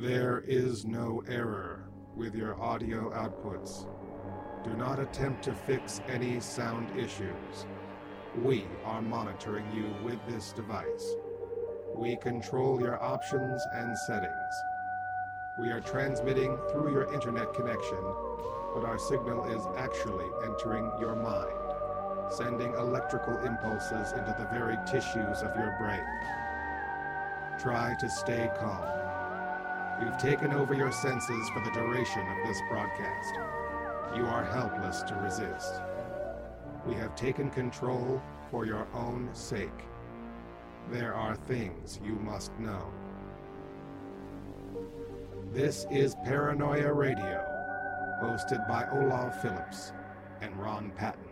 [0.00, 3.84] There is no error with your audio outputs.
[4.62, 7.66] Do not attempt to fix any sound issues.
[8.40, 11.16] We are monitoring you with this device.
[11.96, 14.54] We control your options and settings.
[15.58, 17.98] We are transmitting through your internet connection,
[18.74, 25.42] but our signal is actually entering your mind, sending electrical impulses into the very tissues
[25.42, 26.06] of your brain.
[27.58, 29.07] Try to stay calm.
[30.00, 33.34] We've taken over your senses for the duration of this broadcast.
[34.16, 35.80] You are helpless to resist.
[36.86, 39.68] We have taken control for your own sake.
[40.92, 42.92] There are things you must know.
[45.52, 47.44] This is Paranoia Radio,
[48.22, 49.92] hosted by Olaf Phillips
[50.40, 51.24] and Ron Patton.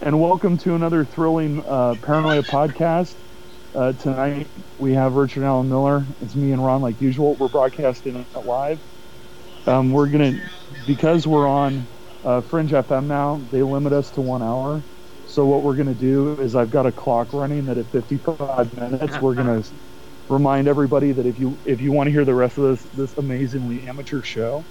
[0.00, 3.14] and welcome to another thrilling uh, Paranoia podcast.
[3.74, 6.08] Uh, tonight we have Richard Allen Miller.
[6.20, 7.36] It's me and Ron, like usual.
[7.36, 8.80] We're broadcasting live.
[9.66, 10.32] Um, we're gonna
[10.86, 11.88] because we're on
[12.24, 13.46] uh, Fringe FM now.
[13.50, 14.86] They limit us to one hour.
[15.24, 19.20] So what we're gonna do is I've got a clock running that at 55 minutes
[19.20, 19.62] we're gonna
[20.28, 23.14] remind everybody that if you if you want to hear the rest of this this
[23.18, 24.66] amazingly amateur show,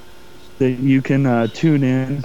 [0.60, 2.24] that you can uh, tune in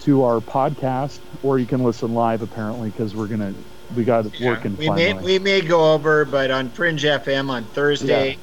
[0.00, 3.54] to our podcast or you can listen live apparently because we're gonna
[3.94, 7.66] we got it working We may we may go over, but on Fringe FM on
[7.66, 8.38] Thursday,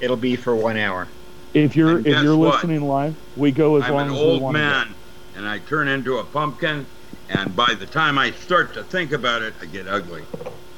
[0.00, 1.12] it'll be for one hour.
[1.54, 2.54] if you're And if you're what?
[2.54, 4.96] listening live, we go as I'm long an as we old want man,
[5.34, 6.86] and I turn into a pumpkin,
[7.28, 10.26] and by the time I start to think about it, I get ugly.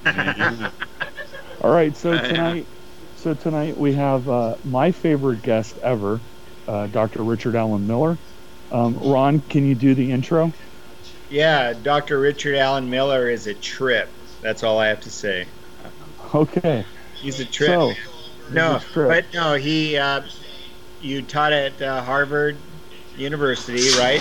[1.60, 2.68] All right, so tonight,
[3.14, 6.22] so tonight we have uh, my favorite guest ever,
[6.68, 7.24] uh, Dr.
[7.24, 8.20] Richard Allen Miller.
[8.70, 10.52] Um, Ron, can you do the intro?
[11.34, 12.20] Yeah, Dr.
[12.20, 14.08] Richard Allen Miller is a trip.
[14.40, 15.48] That's all I have to say.
[16.32, 16.84] Okay.
[17.16, 17.70] He's a trip.
[17.70, 17.92] So,
[18.52, 19.08] no, a trip.
[19.08, 20.22] but no, he uh,
[21.00, 22.56] you taught at uh, Harvard
[23.16, 24.20] University, right?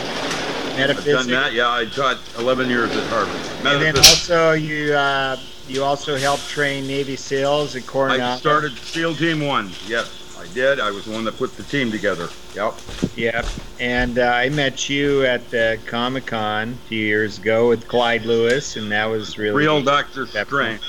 [0.75, 1.08] Metaphysics.
[1.08, 1.53] I've done that.
[1.53, 3.68] Yeah, I taught 11 years at Harvard.
[3.72, 5.38] And then also you uh,
[5.68, 8.24] you also helped train Navy SEALs at Coronado.
[8.24, 9.69] I started SEAL Team One.
[9.85, 10.79] Yes, I did.
[10.79, 12.27] I was the one that put the team together.
[12.55, 12.73] Yep.
[13.16, 13.45] Yep.
[13.79, 18.23] And uh, I met you at the Comic Con a few years ago with Clyde
[18.25, 20.81] Lewis, and that was really Real Doctor That- Strange.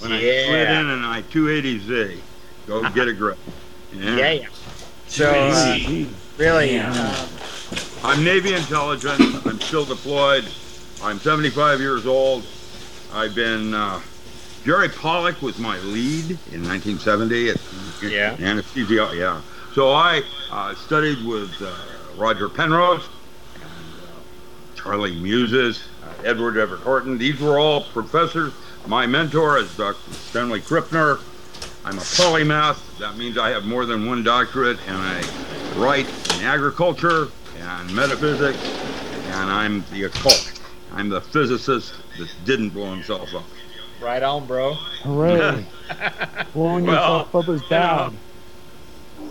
[0.00, 2.18] When I slid in and I 280Z,
[2.66, 3.38] go get a grip.
[3.94, 4.46] Yeah, yeah.
[5.08, 6.92] So uh, Gee, really, Yeah.
[6.94, 7.28] uh,
[8.04, 9.46] I'm Navy intelligence.
[9.46, 10.44] I'm still deployed.
[11.02, 12.44] I'm 75 years old.
[13.12, 13.72] I've been.
[14.66, 17.56] Jerry Pollack was my lead in 1970 at
[18.02, 18.34] Yeah.
[18.40, 19.12] anesthesia.
[19.14, 19.40] Yeah.
[19.74, 21.72] So I uh, studied with uh,
[22.16, 23.08] Roger Penrose,
[23.54, 24.10] and, uh,
[24.74, 27.16] Charlie Muses, uh, Edward Everett Horton.
[27.16, 28.54] These were all professors.
[28.88, 30.12] My mentor is Dr.
[30.30, 31.20] Stanley Krippner.
[31.84, 32.98] I'm a polymath.
[32.98, 35.22] That means I have more than one doctorate, and I
[35.76, 37.28] write in agriculture
[37.60, 38.58] and metaphysics,
[39.28, 40.52] and I'm the occult.
[40.92, 43.44] I'm the physicist that didn't blow himself up.
[44.06, 44.80] Right on, bro.
[45.04, 45.68] hooray!
[46.54, 48.20] Blowing Well, yourself up is bad.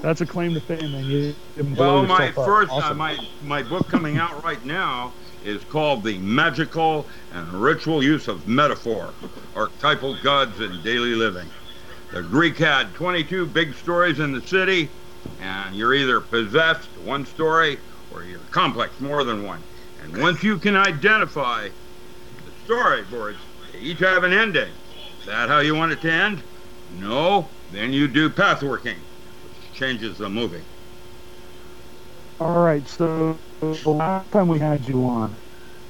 [0.04, 1.10] That's a claim to fame, man.
[1.10, 1.38] You
[1.76, 2.46] Well, my yourself up.
[2.46, 8.04] first, uh, my my book coming out right now is called "The Magical and Ritual
[8.04, 9.18] Use of Metaphor:
[9.54, 11.54] Archetypal Gods in Daily Living."
[12.12, 14.96] The Greek had 22 big stories in the city,
[15.38, 19.66] and you're either possessed, one story, or you're complex, more than one.
[19.98, 21.70] And once you can identify
[22.44, 23.42] the storyboards,
[23.80, 24.74] each have an ending.
[25.20, 26.44] Is that how you want it to end?
[26.88, 27.54] No.
[27.70, 29.06] Then you do pathworking,
[29.42, 30.66] which changes the movie.
[32.40, 35.40] All right, so the last time we had you on,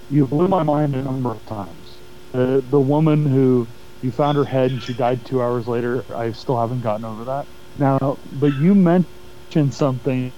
[0.10, 2.02] you blew my mind a number of times.
[2.34, 3.70] The the woman who
[4.02, 6.06] you found her head and she died two hours later.
[6.16, 7.48] I still haven't gotten over that.
[7.76, 10.34] Now, but you mentioned something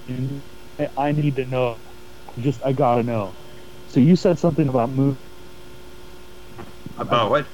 [0.96, 1.80] I- need to know.
[2.38, 3.36] Just I gotta know.
[3.86, 5.18] So you said something about moon
[6.98, 7.46] About what?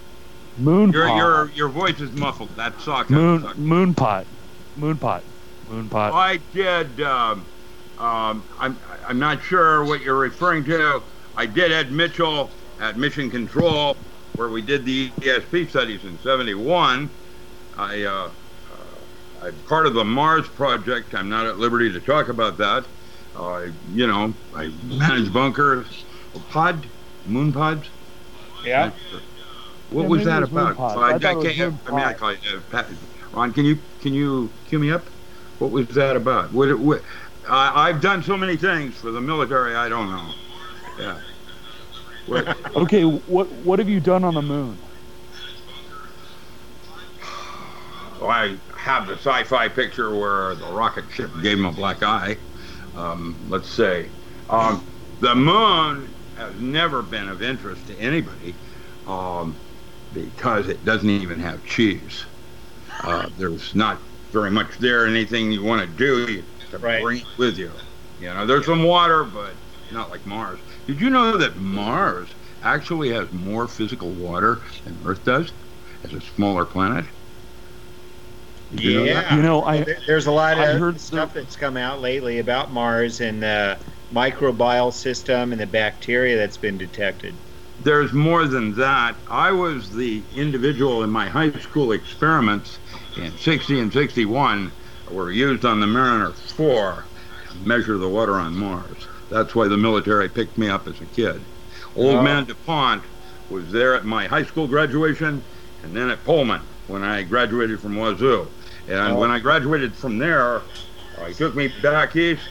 [0.56, 1.16] moon Your pot.
[1.16, 2.55] your your voice is muffled.
[2.56, 3.10] That sucks.
[3.10, 3.59] moon That sucks.
[3.59, 4.27] moon pot,
[4.76, 5.23] moon pot,
[5.69, 6.12] moon pot.
[6.12, 7.00] I did.
[7.00, 7.44] Um,
[7.99, 11.02] um, I'm I'm not sure what you're referring to.
[11.37, 12.50] I did Ed Mitchell
[12.81, 13.96] at Mission Control,
[14.37, 17.11] where we did the ESP studies in '71.
[17.76, 18.31] I uh, uh,
[19.43, 21.14] I'm part of the Mars project.
[21.14, 22.85] I'm not at liberty to talk about that.
[23.37, 26.05] Uh, you know, I manage bunkers,
[26.50, 26.87] pod,
[27.26, 27.88] moon pods.
[28.64, 28.93] Yeah.
[29.90, 30.78] What Yeah, was that was about?
[30.94, 32.90] Well, I thought it can't- I mean, I call it, uh, Pat,
[33.32, 35.10] Ron, can you can you cue me up?
[35.58, 36.52] What was that about?
[36.52, 37.02] What, what,
[37.48, 39.75] I, I've done so many things for the military.
[39.76, 40.34] I don't know.
[40.98, 41.20] Yeah.
[42.26, 44.82] What, Okay, what what have you done on the moon?
[48.22, 52.38] I have the sci-fi picture where the rocket ship gave him a black eye.
[52.94, 54.12] Um, let's say
[54.48, 54.87] um,
[55.20, 58.60] the moon has never been of interest to anybody
[59.06, 59.63] um,
[60.14, 62.26] because it doesn't even have cheese.
[63.02, 64.02] Uh, there's not
[64.32, 65.06] very much there.
[65.06, 67.00] Anything you want to do, you have to Right.
[67.00, 67.75] bring it with you.
[68.19, 69.58] You know, there's some water, but
[69.90, 70.61] not like Mars.
[70.87, 75.52] Did you know that Mars actually has more physical water than Earth does
[76.05, 77.06] as a smaller planet?
[78.70, 79.05] Did you know?
[79.06, 79.25] Yeah.
[79.28, 82.72] You know, I There's a lot I of heard stuff that's come out lately about
[82.72, 83.81] Mars and the
[84.12, 87.40] microbial system and the bacteria that's been detected.
[87.82, 89.15] There's more than that.
[89.29, 92.79] I was the individual in my high school experiments
[93.17, 94.73] in 60 and 61
[95.11, 97.05] were used on the Mariner 4
[97.50, 99.06] to measure the water on Mars.
[99.29, 101.41] That's why the military picked me up as a kid.
[101.97, 102.23] Old Oh.
[102.23, 103.03] man DuPont
[103.50, 105.43] was there at my high school graduation
[105.82, 108.47] and then at Pullman when I graduated from Wazoo.
[108.88, 109.19] And Oh.
[109.21, 110.62] when I graduated from there,
[111.26, 112.43] he took me back east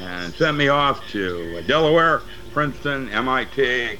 [0.00, 2.22] and sent me off to Delaware,
[2.52, 3.98] Princeton, MIT,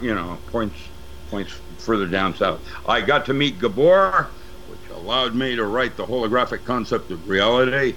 [0.00, 0.90] you know, points
[1.28, 2.66] points further down south.
[2.86, 4.32] I got to meet Gabor,
[4.66, 7.96] which allowed me to write the holographic concept of reality.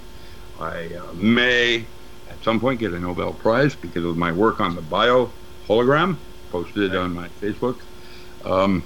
[0.59, 1.87] I uh, may
[2.27, 5.33] at some point get a Nobel Prize because of my work on the bio
[5.67, 6.17] hologram
[6.49, 7.81] posted on my Facebook.
[8.45, 8.85] Um,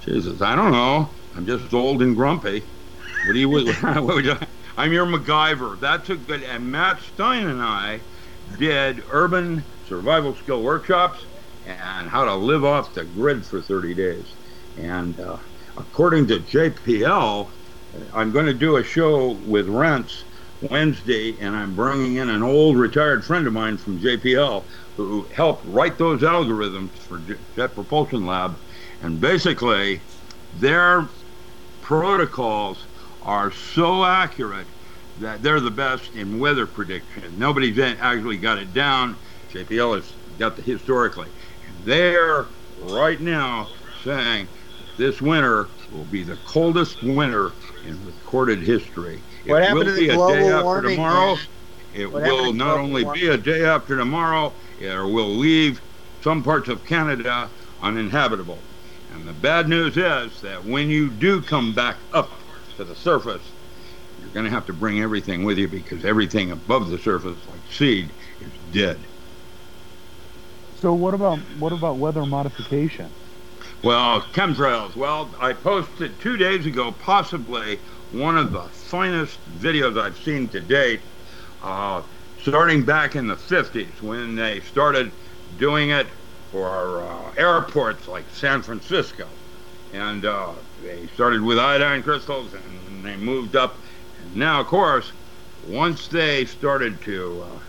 [0.00, 1.14] Jesus, I don't know.
[1.36, 2.64] I'm just old and grumpy.
[3.26, 3.48] What do you?
[3.80, 4.36] what would you
[4.76, 5.78] I'm your MacGyver.
[5.78, 6.42] That's a good.
[6.42, 8.00] And Matt Stein and I
[8.58, 11.26] did urban survival skill workshops
[11.66, 14.26] and how to live off the grid for 30 days.
[14.76, 15.38] And uh,
[15.76, 17.50] according to JPL,
[18.14, 20.24] I'm going to do a show with Rents
[20.62, 24.64] Wednesday, and I'm bringing in an old retired friend of mine from JPL
[24.96, 28.56] who helped write those algorithms for Jet Propulsion Lab.
[29.00, 30.02] And basically,
[30.52, 31.08] their
[31.80, 32.86] protocols
[33.22, 34.66] are so accurate
[35.16, 37.38] that they're the best in weather prediction.
[37.38, 39.16] Nobody's actually got it down.
[39.52, 41.28] JPL has got the historically.
[41.80, 43.72] And they're right now
[44.02, 44.50] saying
[44.96, 49.24] this winter will be the coldest winter in recorded history.
[49.44, 51.36] What it happened will to the be a day after tomorrow.
[51.36, 51.48] man?
[51.92, 53.22] It What will not only warming?
[53.22, 55.82] be a day after tomorrow, it will leave
[56.22, 58.66] some parts of Canada uninhabitable.
[59.08, 62.44] And the bad news is that when you do come back up
[62.76, 63.54] to the surface,
[64.16, 67.66] you're going to have to bring everything with you because everything above the surface, like
[67.66, 69.08] seed, is dead.
[70.80, 73.14] So what about what about weather modification?
[73.82, 74.96] Well, chemtrails.
[74.96, 77.80] Well, I posted two days ago, possibly
[78.10, 81.02] one of the finest videos I've seen to date,
[81.60, 82.02] uh,
[82.38, 85.12] starting back in the 50s when they started
[85.56, 86.08] doing it
[86.50, 89.38] for uh, airports like San Francisco.
[89.90, 93.82] And uh, they started with iodine crystals and they moved up.
[94.18, 95.12] And now, of course,
[95.62, 97.60] once they started to uh,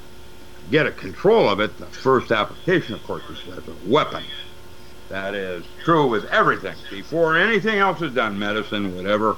[0.71, 4.23] get a control of it, the first application, of course, is as a weapon.
[5.09, 6.75] That is true with everything.
[6.89, 9.35] Before anything else is done, medicine, whatever,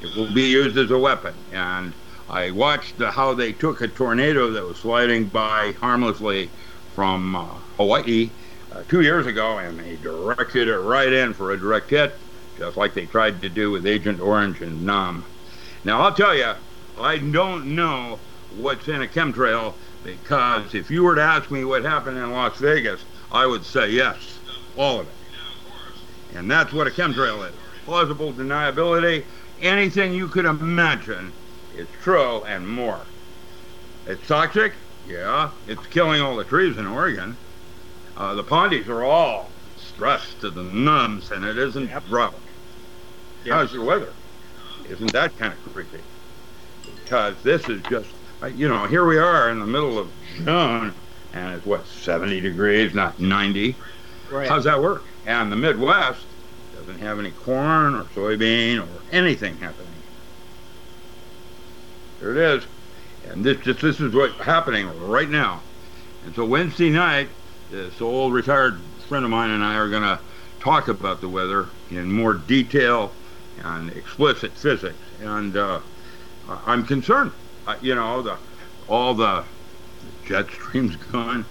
[0.00, 1.34] it will be used as a weapon.
[1.52, 1.92] And
[2.30, 6.48] I watched how they took a tornado that was sliding by harmlessly
[6.94, 7.44] from uh,
[7.76, 8.30] Hawaii
[8.72, 12.14] uh, two years ago, and they directed it right in for a direct hit,
[12.56, 15.24] just like they tried to do with Agent Orange and Nam.
[15.84, 16.52] Now, I'll tell you,
[17.00, 18.20] I don't know
[18.56, 19.74] what's in a chemtrail
[20.06, 23.90] because if you were to ask me what happened in Las Vegas, I would say
[23.90, 24.38] yes,
[24.76, 25.14] all of it.
[26.36, 29.24] And that's what a chemtrail is plausible deniability.
[29.60, 31.32] Anything you could imagine
[31.74, 33.00] is true and more.
[34.06, 34.74] It's toxic?
[35.04, 35.50] Yeah.
[35.66, 37.36] It's killing all the trees in Oregon.
[38.16, 42.04] Uh, the pondies are all stressed to the numbs, and it isn't Yep.
[42.08, 42.34] rough.
[43.44, 43.54] Yep.
[43.54, 44.12] How's your weather?
[44.88, 46.02] Isn't that kind of creepy?
[47.04, 48.15] Because this is just,
[48.54, 50.94] you know, here we are in the middle of June,
[51.32, 53.74] and it's what, 70 degrees, not 90.
[54.30, 54.48] Right.
[54.48, 55.04] How's that work?
[55.26, 56.24] And the Midwest
[56.76, 59.86] doesn't have any corn or soybean or anything happening.
[62.20, 62.66] There it is.
[63.28, 65.62] And this, this, this is what's happening right now.
[66.24, 67.28] And so Wednesday night,
[67.70, 70.18] this old retired friend of mine and I are going to
[70.60, 73.12] talk about the weather in more detail
[73.62, 74.98] and explicit physics.
[75.20, 75.80] And uh,
[76.48, 77.32] I'm concerned.
[77.66, 78.36] Uh, you know, the
[78.88, 79.44] all the
[80.26, 81.44] jet streams gone.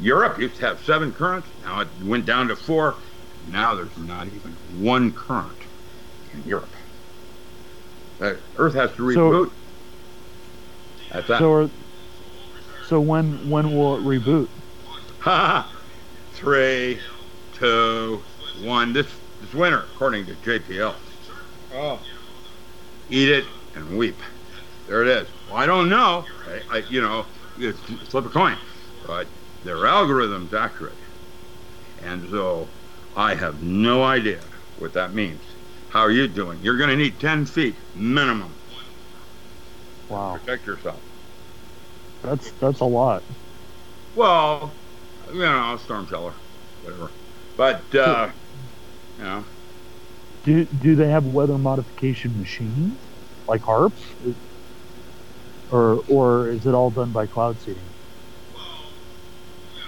[0.00, 1.48] Europe used to have seven currents.
[1.64, 2.94] Now it went down to four.
[3.50, 5.58] Now there's not even one current
[6.32, 6.68] in Europe.
[8.20, 9.50] Uh, Earth has to reboot.
[11.12, 11.38] That's that.
[11.38, 11.70] So are,
[12.86, 14.48] so when when will it reboot?
[16.32, 16.98] Three,
[17.54, 18.22] two,
[18.62, 18.92] one.
[18.92, 19.06] This
[19.40, 20.94] this winter, according to JPL.
[21.74, 22.00] Oh.
[23.10, 23.44] eat it,
[23.74, 24.16] and weep.
[24.86, 25.28] There it is.
[25.46, 26.30] Well, I don't know.
[26.46, 27.26] I, I you know,
[27.56, 28.58] it's, flip a coin,
[29.02, 30.98] but their algorithm's accurate,
[31.98, 32.74] and so
[33.14, 35.44] I have no idea what that means.
[35.88, 36.62] How are you doing?
[36.62, 38.58] You're going to need 10 feet minimum.
[40.08, 40.42] Wow.
[40.44, 41.02] Protect yourself.
[42.22, 43.24] That's that's a lot.
[44.14, 44.80] Well,
[45.28, 46.36] you know, storm cellar,
[46.80, 47.14] whatever.
[47.56, 48.32] But uh,
[49.16, 49.46] you know,
[50.44, 53.00] Do do they have weather modification machines
[53.46, 54.16] like harps,
[55.70, 57.94] or or is it all done by cloud seeding?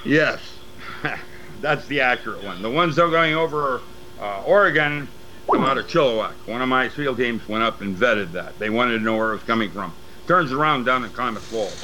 [0.04, 0.61] yes,
[1.61, 2.62] that's the accurate one.
[2.62, 3.85] The ones that are going over
[4.20, 5.12] uh, Oregon
[5.50, 6.37] come out of Chilliwack.
[6.47, 8.58] One of my SEAL teams went up and vetted that.
[8.58, 9.97] They wanted to know where it was coming from.
[10.26, 11.80] Turns around down in Klamath Falls.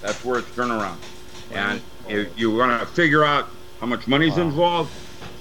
[0.00, 1.02] That's where it's turning around.
[1.50, 3.48] And if you want to figure out
[3.80, 4.38] how much money's Wow.
[4.38, 4.94] involved,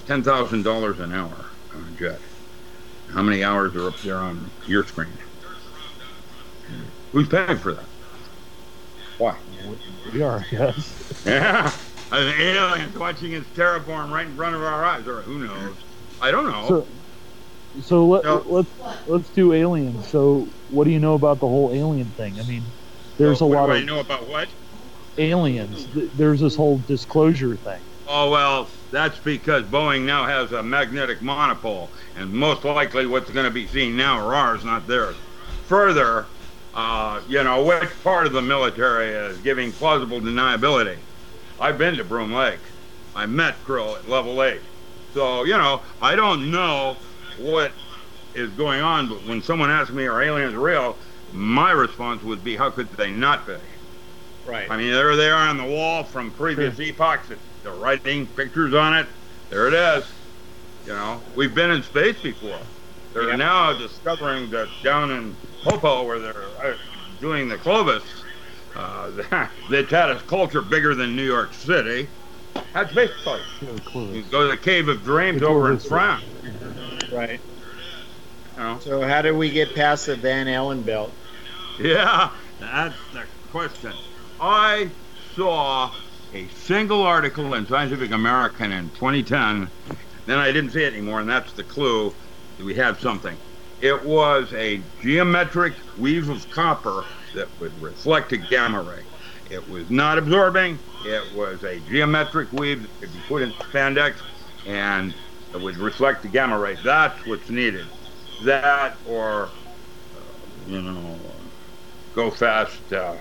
[0.06, 2.22] ten thousand dollars an hour on a jet.
[3.14, 5.18] How many hours are up there on your screen?
[7.12, 7.90] Who's paying for that?
[9.18, 9.38] Why?
[10.12, 10.98] We are, I guess.
[11.26, 11.78] Yeah,
[12.12, 15.78] an aliens watching us terraform right in front of our eyes, or who knows?
[16.22, 16.64] I don't know.
[16.64, 16.88] So,
[17.80, 18.44] so let, No.
[18.46, 18.74] let's
[19.06, 20.10] let's do aliens.
[20.10, 22.40] So, what do you know about the whole alien thing?
[22.40, 22.74] I mean,
[23.18, 24.50] there's So a what lot do of I know about what?
[25.18, 25.88] aliens.
[26.14, 27.82] There's this whole disclosure thing.
[28.08, 33.46] Oh well, that's because Boeing now has a magnetic monopole, and most likely what's going
[33.46, 35.18] to be seen now are ours, not theirs.
[35.64, 36.32] Further,
[36.78, 41.04] uh, you know, which part of the military is giving plausible deniability?
[41.60, 42.62] I've been to Groom Lake.
[43.16, 44.62] I met Krill at level eight.
[45.10, 47.00] So, you know, I don't know
[47.40, 47.74] what
[48.36, 51.00] is going on, but when someone asks me, are aliens real?
[51.32, 53.58] My response would be, how could they not be?
[54.46, 54.70] Right.
[54.70, 57.32] I mean, there they are on the wall from previous epochs.
[57.64, 59.08] They're writing pictures on it.
[59.50, 60.06] There it is.
[60.86, 62.60] You know, we've been in space before.
[63.14, 63.36] They're Yeah.
[63.36, 66.78] now discovering that down in Popo, where they're uh,
[67.20, 68.04] doing the Clovis,
[68.76, 69.12] uh,
[69.70, 72.10] that had a culture bigger than New York City.
[72.74, 73.44] That's space place.
[73.60, 76.24] Sure, You go to the Cave of Dreams The over in France.
[77.12, 77.42] Right.
[78.56, 78.80] You know?
[78.80, 81.14] So how did we get past the Van Allen belt?
[81.80, 83.94] Yeah, that's the question.
[84.40, 84.92] I
[85.36, 85.92] saw
[86.34, 89.70] a single article in Scientific American in 2010.
[90.26, 92.16] Then I didn't see it anymore, and that's the clue.
[92.58, 93.38] that We have something.
[93.80, 99.06] It was a geometric weave of copper that would reflect a gamma ray.
[99.50, 100.82] It was not absorbing.
[101.06, 104.20] It was a geometric weave that could be put in spandex,
[104.66, 105.16] and
[105.54, 106.76] it would reflect the gamma ray.
[106.84, 107.88] That's what's needed.
[108.46, 109.54] That or,
[110.16, 110.20] uh,
[110.66, 111.52] you know,
[112.14, 113.18] go fast uh,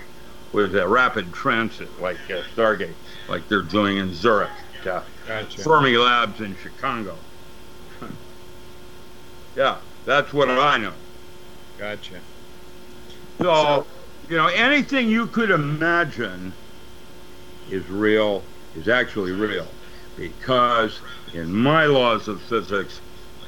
[0.53, 2.97] with a rapid transit like uh, Stargate,
[3.27, 4.49] like they're doing in Zurich,
[4.85, 5.61] uh, Gotcha.
[5.61, 7.25] Fermi Labs in Chicago.
[9.55, 10.95] yeah, that's what I know.
[11.77, 12.23] Gotcha.
[13.41, 13.85] So,
[14.29, 16.55] you know, anything you could imagine
[17.69, 19.67] is real, is actually real.
[20.15, 20.99] Because
[21.33, 23.01] in my laws of physics,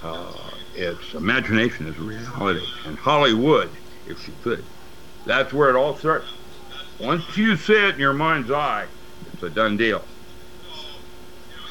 [0.03, 2.65] uh, it's imagination is reality.
[2.85, 3.71] And Hollywood,
[4.05, 4.67] if she could,
[5.25, 6.27] that's where it all starts.
[6.99, 8.87] Once you see it in your mind's eye,
[9.33, 10.05] it's a done deal.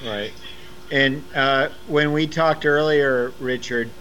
[0.04, 0.32] Right.
[0.90, 3.94] And uh, when we talked earlier, Richard,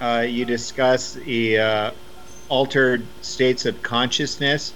[0.00, 1.90] uh, you discuss the uh,
[2.48, 4.72] altered states of consciousness.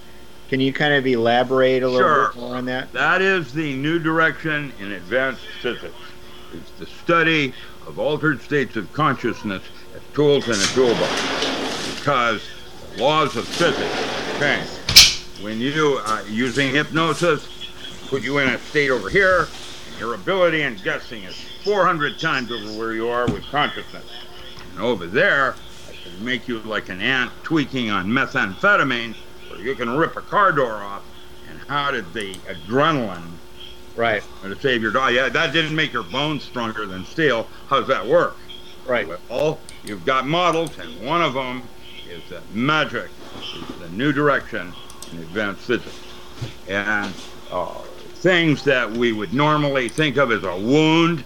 [0.49, 2.27] Can you kind of elaborate a little Sure.
[2.33, 2.91] bit more on that?
[2.93, 5.95] That is the new direction in advanced physics.
[6.53, 7.53] It's the study
[7.87, 9.63] of altered states of consciousness
[9.95, 11.95] as tools in a toolbox.
[11.99, 12.41] Because
[12.95, 14.67] the laws of physics change.
[15.41, 17.47] When you uh, using hypnosis,
[18.09, 19.47] put you in a state over here,
[19.99, 24.03] your ability in guessing is 400 times over where you are with consciousness.
[24.81, 25.55] Over there,
[25.87, 29.15] I can make you like an ant tweaking on methamphetamine,
[29.49, 31.03] where you can rip a car door off.
[31.49, 33.29] And how did the adrenaline
[33.95, 34.23] Right.
[34.41, 35.13] to save your dog?
[35.13, 37.47] Yeah, that didn't make your bones stronger than steel.
[37.69, 38.37] How's that work?
[38.87, 39.07] Right.
[39.29, 41.61] Well, you've got models, and one of them
[42.09, 43.09] is that magic
[43.39, 44.73] is the new direction
[45.11, 45.95] in advanced physics.
[46.67, 47.13] And
[47.51, 47.67] uh,
[48.15, 51.23] things that we would normally think of as a wound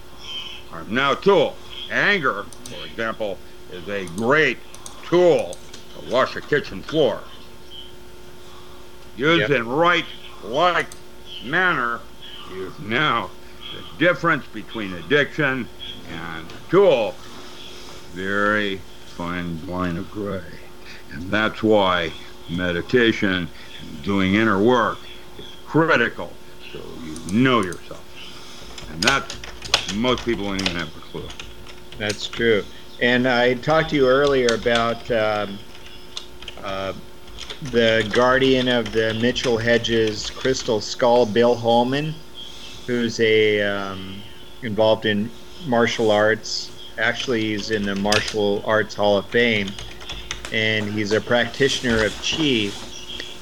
[0.74, 1.56] are now tools.
[1.90, 3.38] Anger, for example,
[3.72, 4.58] is a great
[5.06, 5.58] tool
[6.00, 7.20] to wash a kitchen floor.
[9.18, 9.50] Used Yep.
[9.52, 10.06] in right,
[10.44, 10.88] like
[11.44, 12.00] manner,
[12.54, 13.30] is now
[13.74, 15.68] the difference between addiction
[16.12, 17.16] and tool
[18.16, 18.78] very
[19.18, 20.42] fine line of gray.
[21.12, 22.14] And that's why
[22.50, 23.50] meditation
[23.82, 24.98] and doing inner work
[25.38, 26.32] is critical
[26.72, 28.02] so you know yourself.
[28.92, 31.28] And that's what most people don't even have a clue.
[31.98, 32.64] That's true.
[33.02, 35.58] And I talked to you earlier about um,
[36.64, 36.94] uh,
[37.72, 42.14] the guardian of the Mitchell Hedges Crystal Skull, Bill Homann,
[42.86, 44.22] who's a um,
[44.62, 45.30] involved in
[45.66, 46.72] martial arts.
[46.98, 49.70] Actually, he's in the Martial Arts Hall of Fame,
[50.52, 52.72] and he's a practitioner of chi.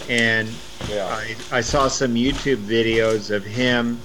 [0.10, 0.50] And
[0.92, 4.00] I, I saw some YouTube videos of him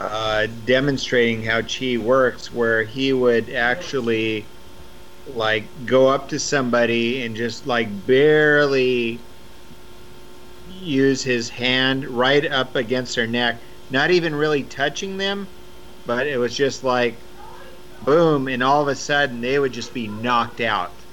[0.00, 4.52] uh, demonstrating how chi works, where he would actually
[5.26, 9.26] like go up to somebody and just like barely
[10.64, 15.48] use his hand right up against their neck, not even really touching them,
[16.06, 17.26] but it was just like
[18.02, 21.06] boom, and all of a sudden they would just be knocked out.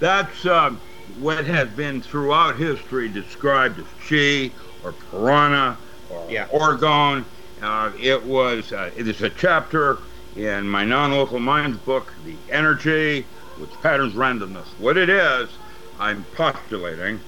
[0.00, 6.46] That's um, what has been throughout history described as chi or prana or Yeah.
[6.52, 7.26] orgone.
[7.64, 9.98] Uh, it was uh, it is a chapter
[10.36, 13.26] in my non-local minds book, The Energy
[13.58, 14.78] with Patterns Randomness.
[14.78, 15.48] What it is,
[15.98, 17.22] I'm postulating,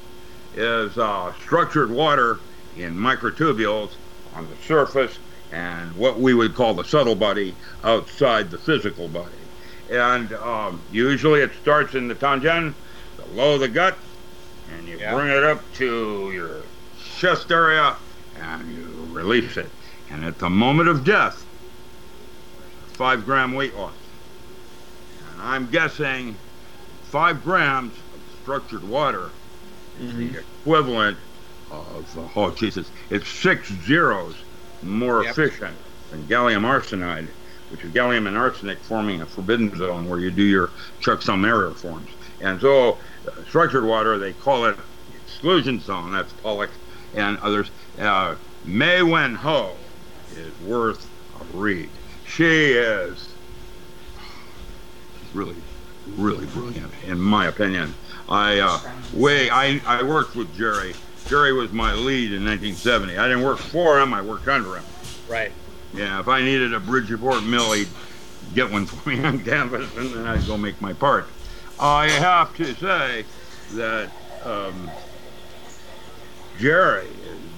[0.52, 2.40] is uh, structured water
[2.74, 3.96] in microtubules
[4.34, 5.18] on the surface
[5.52, 9.38] and what we would call the subtle body outside the physical body.
[9.90, 12.74] And um, usually it starts in the tanden,
[13.16, 13.98] below the gut,
[14.68, 15.14] and you Yeah.
[15.14, 16.66] bring it up to your
[17.18, 17.96] chest area
[18.34, 19.72] and you release it.
[20.16, 21.46] And at the moment of death,
[22.96, 23.98] five gram weight loss.
[25.18, 26.40] And I'm guessing
[27.02, 29.34] five grams of structured water
[29.94, 31.18] is the equivalent
[31.70, 34.42] of, uh, oh Jesus, it's six zeros
[34.80, 35.32] more Yep.
[35.32, 37.34] efficient than gallium arsenide,
[37.68, 40.72] which is gallium and arsenic forming a forbidden zone where you do your
[41.04, 42.10] checksum area forms.
[42.40, 44.78] And so, uh, structured water, they call it
[45.14, 46.10] exclusion zone.
[46.12, 46.78] That's Pollack
[47.12, 47.70] and others.
[47.98, 49.85] Uh, Mae-Wan Ho
[50.36, 51.08] is worth
[51.40, 51.88] a read.
[52.26, 53.28] She is
[55.34, 55.56] really,
[56.16, 57.94] really brilliant, in my opinion.
[58.28, 58.80] I uh,
[59.12, 60.94] way I, I worked with Jerry.
[61.26, 63.16] Jerry was my lead in 1970.
[63.16, 64.14] I didn't work for him.
[64.14, 64.84] I worked under him.
[65.28, 65.52] Right.
[65.94, 67.88] Yeah, if I needed a Bridgeport mill, he'd
[68.54, 71.26] get one for me on canvas, and then I'd go make my part.
[71.78, 73.24] I have to say
[73.74, 74.10] that
[74.44, 74.90] um,
[76.58, 77.08] Jerry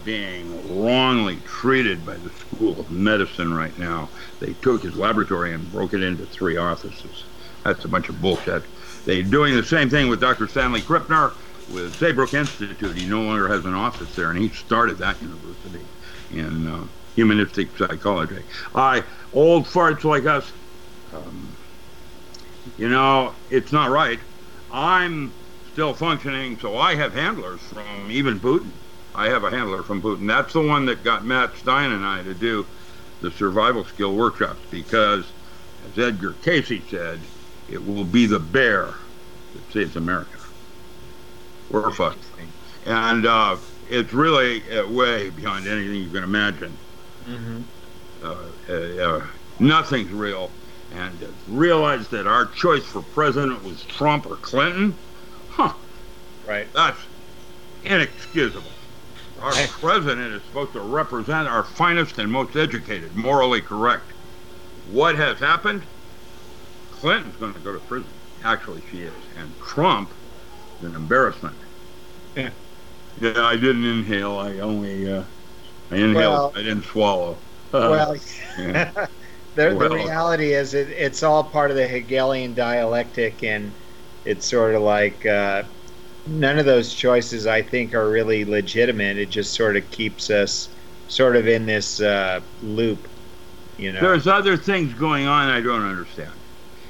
[0.08, 4.10] being wrongly treated by the School of Medicine right now.
[4.40, 7.26] They took his laboratory and broke it into three offices.
[7.66, 8.68] That's a bunch of bullshit.
[9.04, 10.48] They're doing the same thing with Dr.
[10.48, 11.34] Stanley Krippner
[11.66, 12.96] with Saybrook Institute.
[12.96, 15.90] He no longer has an office there, and he started that university
[16.30, 18.46] in uh, humanistic psychology.
[18.74, 20.54] I old farts like us,
[21.12, 21.58] um,
[22.78, 24.20] you know, it's not right.
[24.70, 28.80] I'm still functioning, so I have handlers from even Putin.
[29.14, 30.26] I have a handler from Putin.
[30.26, 32.66] That's the one that got Matt Stein and I to do
[33.20, 35.24] the survival skill workshops because,
[35.90, 37.20] as Edgar Cayce said,
[37.68, 38.94] it will be the bear
[39.54, 40.38] that saves America.
[41.70, 42.24] We're fucked.
[42.86, 43.56] And uh,
[43.90, 46.76] it's really uh, way beyond anything you can imagine.
[47.26, 47.62] Mm-hmm.
[48.22, 48.34] Uh,
[48.68, 48.72] uh,
[49.18, 49.26] uh,
[49.58, 50.50] nothing's real.
[50.94, 54.94] And to realize that our choice for president was Trump or Clinton,
[55.50, 55.74] huh,
[56.46, 56.66] Right.
[56.72, 56.98] that's
[57.84, 58.70] inexcusable.
[59.38, 59.70] Our Right.
[59.70, 64.12] president is supposed to represent our finest and most educated, morally correct.
[64.84, 65.88] What has happened?
[66.90, 68.20] Clinton's going to go to prison.
[68.42, 69.24] Actually, she is.
[69.34, 70.14] And Trump
[70.80, 71.58] is an embarrassment.
[72.36, 72.54] Yeah.
[73.16, 74.38] Yeah, I didn't inhale.
[74.38, 75.26] I only, uh,
[75.90, 76.44] I inhaled.
[76.44, 77.44] Well- I didn't swallow.
[77.72, 78.14] Well,
[78.56, 78.92] yeah.
[79.54, 83.78] the, the reality is it, it's all part of the Hegelian dialectic, and
[84.24, 85.64] it's sort of like uh,
[86.28, 89.16] none of those choices I think are really legitimate.
[89.16, 90.68] It just sort of keeps us
[91.08, 93.08] sort of in this uh, loop,
[93.78, 94.00] you know.
[94.00, 96.32] There's other things going on I don't understand.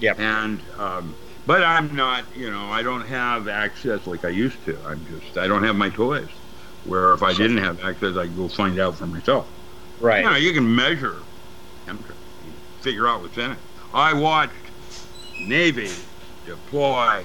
[0.01, 1.15] Yeah, And um,
[1.47, 4.79] but I'm not, you know, I don't have access like I used to.
[4.87, 6.29] I'm just I don't have my toys.
[6.85, 9.49] Where if I didn't have access, I'd go find out for myself.
[10.01, 10.23] right.
[10.23, 11.17] You know, you can measure
[11.85, 12.15] temperature,
[12.81, 13.59] figure out what's in it.
[13.93, 14.53] I watched
[15.41, 15.91] Navy
[16.47, 17.25] deploy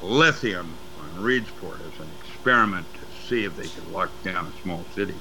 [0.00, 0.72] lithium
[1.12, 5.20] on Reedsport as an experiment to see if they could lock down a small city.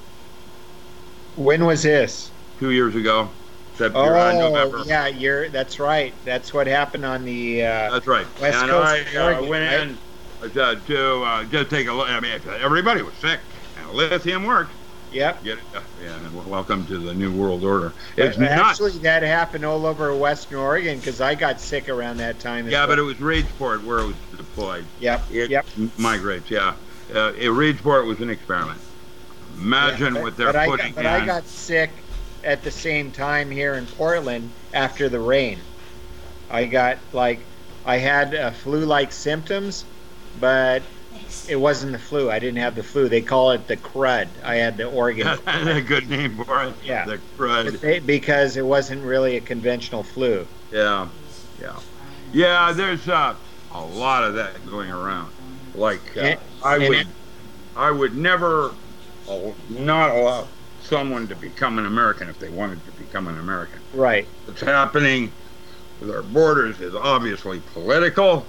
[1.36, 2.32] When was this?
[2.60, 3.32] Two years ago,
[3.74, 4.78] September, November.
[4.80, 5.50] Oh, yeah, you're.
[5.50, 6.14] That's right.
[6.24, 7.64] That's what happened on the.
[7.64, 8.28] Uh, That's right.
[8.40, 10.52] West and Coast I uh, went right?
[10.54, 12.10] in uh, to uh, just take a look.
[12.10, 13.42] I mean, everybody was sick,
[13.78, 14.81] and lithium worked.
[15.12, 15.44] Yep.
[15.44, 15.64] Get it?
[16.04, 17.94] Yeah, and welcome to the new world order.
[18.18, 18.50] It's not.
[18.52, 22.68] actually, that happened all over Western Oregon because I got sick around that time.
[22.68, 24.86] Yeah, but it was Reedsport where it was deployed.
[25.00, 25.22] Yep.
[25.32, 25.66] It Yep.
[25.98, 26.50] migrates.
[26.50, 26.74] Yeah,
[27.14, 28.80] uh, it, was an experiment.
[29.58, 31.12] Imagine Yeah, but- what they're but I putting got, but in.
[31.12, 31.92] I got sick
[32.44, 35.60] at the same time here in Portland after the rain.
[36.50, 37.40] I got like
[37.86, 39.86] I had uh, flu-like symptoms,
[40.40, 40.82] but
[41.48, 42.30] it wasn't the flu.
[42.30, 43.10] I didn't have the flu.
[43.10, 44.28] They call it the crud.
[44.44, 45.26] I had the organ.
[45.46, 46.74] That's a good name for it.
[46.84, 47.06] Yeah.
[47.06, 47.80] The crud.
[47.80, 50.46] They- because it wasn't really a conventional flu.
[50.72, 51.10] Yeah,
[51.60, 51.76] yeah,
[52.32, 52.72] yeah.
[52.74, 53.36] There's uh,
[53.74, 55.32] a lot of that going around.
[55.76, 57.08] Like uh, And- I and would, it-
[57.76, 58.72] I would never,
[59.28, 60.48] al- not allow
[60.84, 63.80] someone to become an American if they wanted to become an American.
[63.94, 64.28] Right.
[64.46, 65.32] What's happening
[66.00, 68.46] with our borders is obviously political.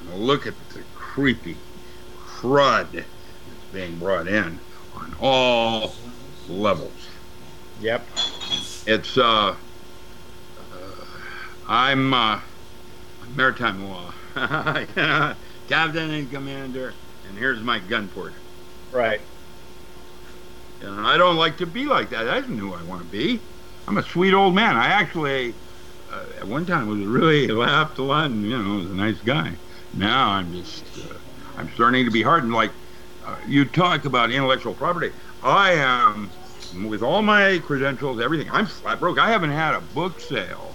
[0.00, 1.56] And look at the creepy
[2.40, 3.06] crud that's
[3.72, 4.58] being brought in
[4.94, 5.92] on all
[6.48, 6.92] levels.
[7.80, 8.06] Yep.
[8.86, 9.56] It's uh, uh
[11.68, 12.40] I'm uh,
[13.36, 14.12] maritime law,
[15.68, 16.94] captain and commander,
[17.28, 18.32] and here's my gun port.
[18.90, 19.20] Right.
[20.80, 22.24] And I don't like to be like that.
[22.24, 23.38] That's who I want to be.
[23.86, 24.76] I'm a sweet old man.
[24.76, 25.52] I actually,
[26.10, 29.20] uh, at one time, was really laughed a lot and, you know, was a nice
[29.20, 29.52] guy.
[29.92, 31.14] Now I'm just, uh,
[31.60, 32.54] I'm starting to be hardened.
[32.54, 32.70] Like,
[33.26, 35.12] uh, you talk about intellectual property.
[35.42, 36.30] I am,
[36.88, 39.18] with all my credentials, everything, I'm flat broke.
[39.18, 40.72] I haven't had a book sale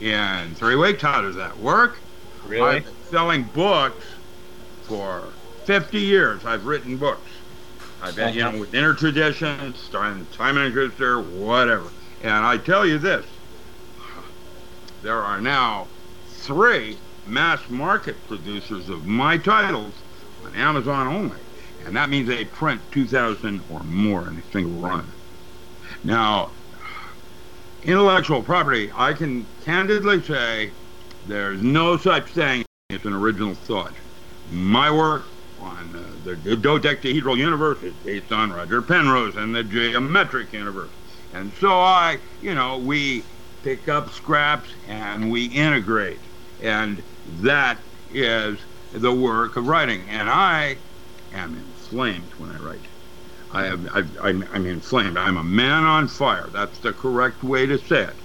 [0.00, 1.02] in three weeks.
[1.02, 1.98] How does that work?
[2.46, 2.76] Really?
[2.76, 4.06] I've been selling books
[4.82, 5.24] for
[5.64, 6.44] 50 years.
[6.44, 7.28] I've written books.
[8.00, 11.88] I've been, you know, with inner traditions, starting Simon and Schuster, whatever.
[12.22, 13.26] And I tell you this:
[15.02, 15.88] there are now
[16.28, 19.94] three mass market producers of my titles
[20.44, 21.38] on Amazon only,
[21.84, 25.10] and that means they print 2,000 or more in a single run.
[26.04, 26.50] Now,
[27.82, 30.72] intellectual property, I can candidly say
[31.26, 33.94] there's no such thing as an original thought.
[34.50, 35.24] My work
[35.60, 40.90] on uh, the dodecahedral universe is based on Roger Penrose and the geometric universe.
[41.32, 43.24] And so I, you know, we
[43.62, 46.20] pick up scraps and we integrate.
[46.62, 50.08] And that is the work of writing.
[50.08, 50.82] And I
[51.32, 52.88] am inflamed when I write.
[53.50, 55.18] I have, I've, I'm, I'm inflamed.
[55.18, 56.50] I'm a man on fire.
[56.52, 58.22] That's the correct way to say it.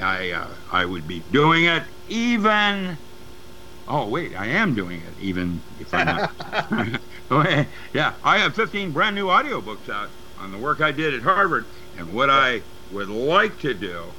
[0.00, 2.98] I, uh, I would be doing it even.
[3.86, 6.26] Oh wait, I am doing it even if I'm not.
[7.92, 11.66] Yeah, I have 15 brand new audiobooks out on the work I did at Harvard,
[11.94, 14.16] and what I would like to do,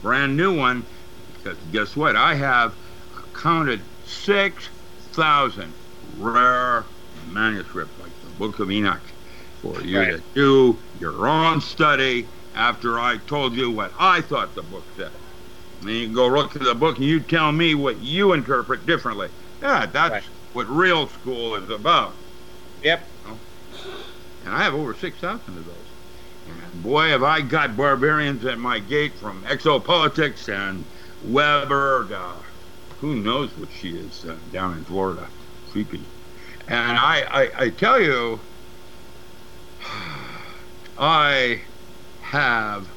[0.00, 0.88] brand new one,
[1.32, 2.16] because guess what?
[2.16, 2.76] I have
[3.34, 9.14] counted 6,000 rare manuscripts, like the Book of Enoch,
[9.60, 10.16] for you Right.
[10.16, 15.12] to do your own study after I told you what I thought the book said.
[15.80, 18.86] And you can go look at the book and you tell me what you interpret
[18.86, 19.30] differently.
[19.60, 20.24] Yeah, that's Right.
[20.52, 22.18] what real school is about.
[22.82, 23.10] Yep.
[24.42, 25.88] And I have over 6,000 of those.
[26.46, 30.86] And boy, have I got barbarians at my gate from exopolitics and
[31.20, 32.42] Weber to
[33.04, 35.30] who knows what she is uh, down in Florida.
[35.66, 36.12] Creepy.
[36.68, 38.42] And I, I, I tell you,
[40.96, 41.64] I
[42.20, 42.88] have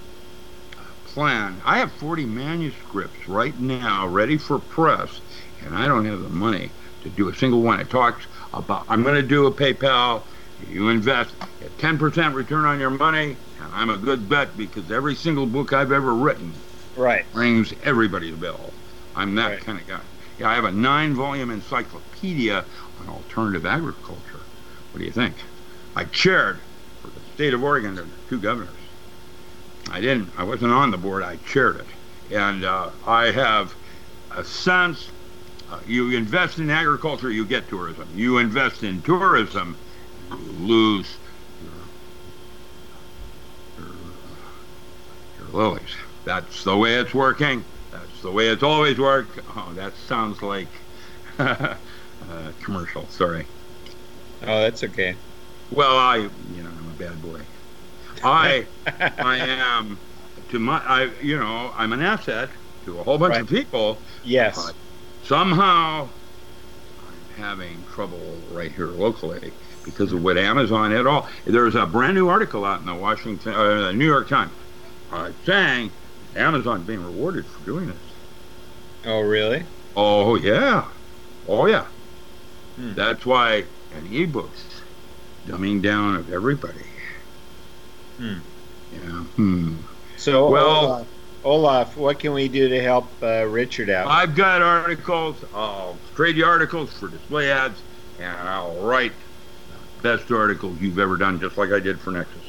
[0.77, 1.61] a plan.
[1.65, 5.21] I have 40 manuscripts right now ready for press,
[5.61, 7.79] and I don't have the money to do a single one.
[7.79, 10.25] It talks about I'm going to do a PayPal.
[10.57, 15.15] You invest at 10% return on your money, and I'm a good bet because every
[15.15, 16.63] single book I've ever written
[16.95, 17.27] Right.
[17.33, 18.76] rings everybody's bell.
[19.17, 19.65] I'm that Right.
[19.65, 20.01] kind of guy.
[20.37, 22.63] Yeah, I have a nine-volume encyclopedia
[22.99, 24.45] on alternative agriculture.
[24.91, 25.35] What do you think?
[25.95, 26.61] I chaired
[27.01, 28.69] for the state of Oregon the two governors.
[29.89, 30.29] I didn't.
[30.37, 31.23] I wasn't on the board.
[31.23, 31.87] I chaired it,
[32.35, 33.73] and uh, I have
[34.29, 35.11] a sense.
[35.69, 38.07] Uh, you invest in agriculture, you get tourism.
[38.13, 39.77] You invest in tourism,
[40.29, 41.17] you lose
[41.59, 41.71] your,
[43.77, 43.95] your,
[45.37, 45.95] your lilies.
[46.23, 47.65] That's the way it's working.
[48.17, 49.39] That's the way it's always worked.
[49.55, 50.67] Oh, that sounds like
[51.37, 51.77] a
[52.63, 53.07] commercial.
[53.09, 53.45] Sorry.
[54.41, 55.15] Oh, that's okay.
[55.69, 57.41] Well, I, you know, I'm a bad boy.
[58.23, 59.99] I, I am
[60.49, 62.49] to my, I, you know, I'm an asset
[62.85, 64.01] to a whole bunch of people.
[64.23, 64.73] Yes.
[65.21, 66.09] Somehow,
[67.07, 69.53] I'm having trouble right here locally
[69.83, 71.29] because of what Amazon et all.
[71.45, 74.53] There's a brand new article out in the Washington, uh, the New York Times,
[75.11, 75.91] uh, saying
[76.37, 77.97] Amazon's being rewarded for doing this.
[79.05, 79.63] Oh, really?
[79.95, 80.85] Oh yeah,
[81.47, 81.87] oh yeah.
[82.75, 82.93] Hmm.
[82.93, 83.63] That's why
[83.95, 84.81] an e-book's
[85.47, 86.85] dumbing down of everybody.
[88.17, 88.33] Hmm.
[88.91, 88.99] Yeah.
[88.99, 89.75] Hmm.
[90.17, 91.07] So, Well- Olaf,
[91.43, 94.07] Olaf, what can we do to help uh, Richard out?
[94.07, 95.43] I've got articles.
[95.53, 97.81] I'll trade you articles for display ads,
[98.19, 99.13] and I'll write
[99.69, 102.43] the best articles you've ever done, just like I did for Nexus.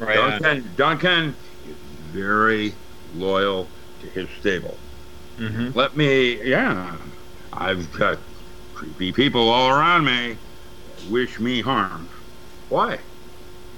[0.00, 0.16] right.
[0.42, 1.36] Duncan, Duncan
[1.68, 1.76] is
[2.12, 2.74] very
[3.14, 4.80] loyal to his stable.
[5.38, 5.74] Mhm.
[5.74, 6.96] Let me, yeah,
[7.52, 8.20] I've got
[8.72, 10.38] creepy people all around me
[11.08, 12.10] wish me harm.
[12.68, 13.00] Why?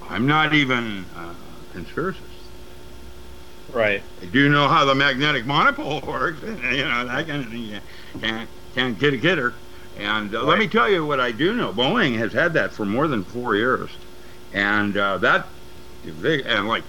[0.01, 1.35] I'm not even a
[1.73, 2.51] conspiracist.
[3.69, 4.03] Right.
[4.21, 6.41] I do know how the magnetic monopole works.
[6.43, 6.49] you
[6.85, 7.81] know, that can, you
[8.19, 9.61] can't, can't get a kidder.
[9.95, 11.73] And uh, let me tell you what I do know.
[11.73, 13.97] Boeing has had that for more than four years.
[14.51, 15.49] And uh, that,
[16.03, 16.85] and like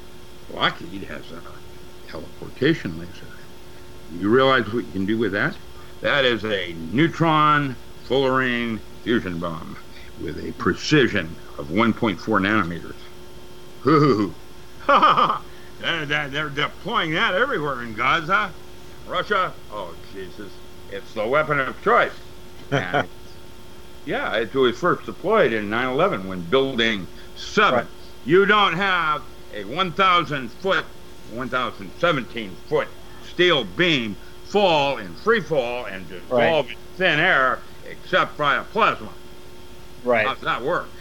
[0.48, 1.42] Lockheed has a
[2.08, 3.26] teleportation laser.
[4.18, 5.56] You realize what you can do with that?
[6.00, 9.76] That is a neutron fullerene fusion bomb
[10.20, 12.94] with a precision of 1.4 nanometers.
[13.80, 14.34] Hoo
[15.80, 18.50] they're, they're, deploying that everywhere in Gaza,
[19.06, 19.52] Russia.
[19.70, 20.50] Oh, Jesus.
[20.90, 22.12] It's the weapon of choice.
[24.08, 27.80] Yeah, it was first deployed in 9 11 when building 7.
[27.80, 27.86] Right.
[28.24, 30.86] You don't have a 1,000 foot,
[31.28, 32.88] 1,017 foot
[33.20, 39.18] steel beam fall in free fall and dissolve in thin air except by a plasma.
[40.02, 40.26] Right.
[40.26, 40.94] How's that work?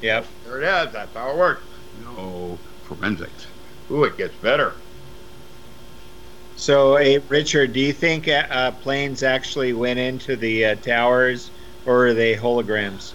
[0.00, 0.26] Yep.
[0.42, 0.92] There it is.
[0.92, 1.68] That's how it works.
[1.92, 3.46] No forensics.
[3.90, 4.82] Ooh, it gets better.
[6.56, 11.52] So, hey, Richard, do you think uh, uh, planes actually went into the uh, towers,
[11.84, 13.14] or are they holograms?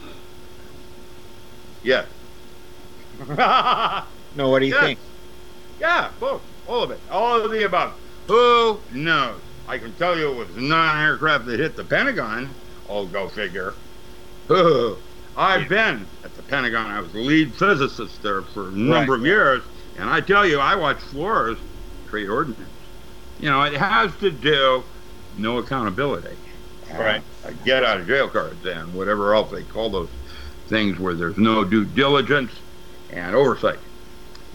[1.81, 2.07] Yes.
[3.17, 4.81] yeah, No, what do you Yes.
[4.85, 4.99] think?
[5.79, 6.48] Yeah, both.
[6.69, 7.01] All of it.
[7.09, 7.93] All of the above.
[8.27, 9.41] Who knows?
[9.67, 12.53] I can tell you it was not an aircraft that hit the Pentagon.
[12.87, 13.73] Oh, go figure.
[15.35, 16.85] I've been at the Pentagon.
[16.91, 19.19] I was the lead physicist there for a number Right.
[19.19, 19.63] of years,
[19.97, 21.57] and I tell you, I watched floors
[22.07, 22.59] trade ordnance.
[23.39, 24.83] You know, it has to do
[25.37, 26.35] no accountability.
[26.91, 27.21] Right.
[27.45, 30.09] Uh, get out of jail cards and whatever else they call those
[30.67, 32.51] things where there's no due diligence
[33.11, 33.79] and oversight.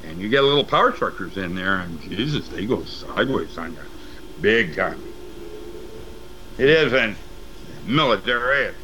[0.09, 3.79] And you get little power structures in there, and Jesus, they go sideways on you,
[4.41, 5.03] big time.
[6.59, 7.17] It isn't
[7.87, 8.79] military; it's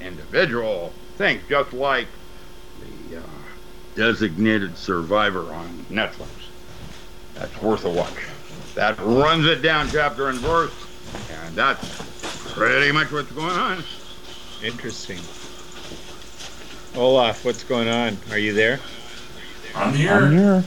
[0.00, 2.06] individual things, just like
[3.10, 3.22] the uh,
[3.94, 6.28] designated survivor on Netflix.
[7.34, 8.26] That's worth a watch.
[8.74, 10.72] That runs it down chapter and verse,
[11.44, 13.82] and that's pretty much what's going on.
[14.62, 15.18] Interesting.
[16.94, 18.16] Olaf, what's going on?
[18.30, 18.80] Are you there?
[19.74, 20.12] I'm here.
[20.12, 20.60] I'm here.
[20.60, 20.64] here.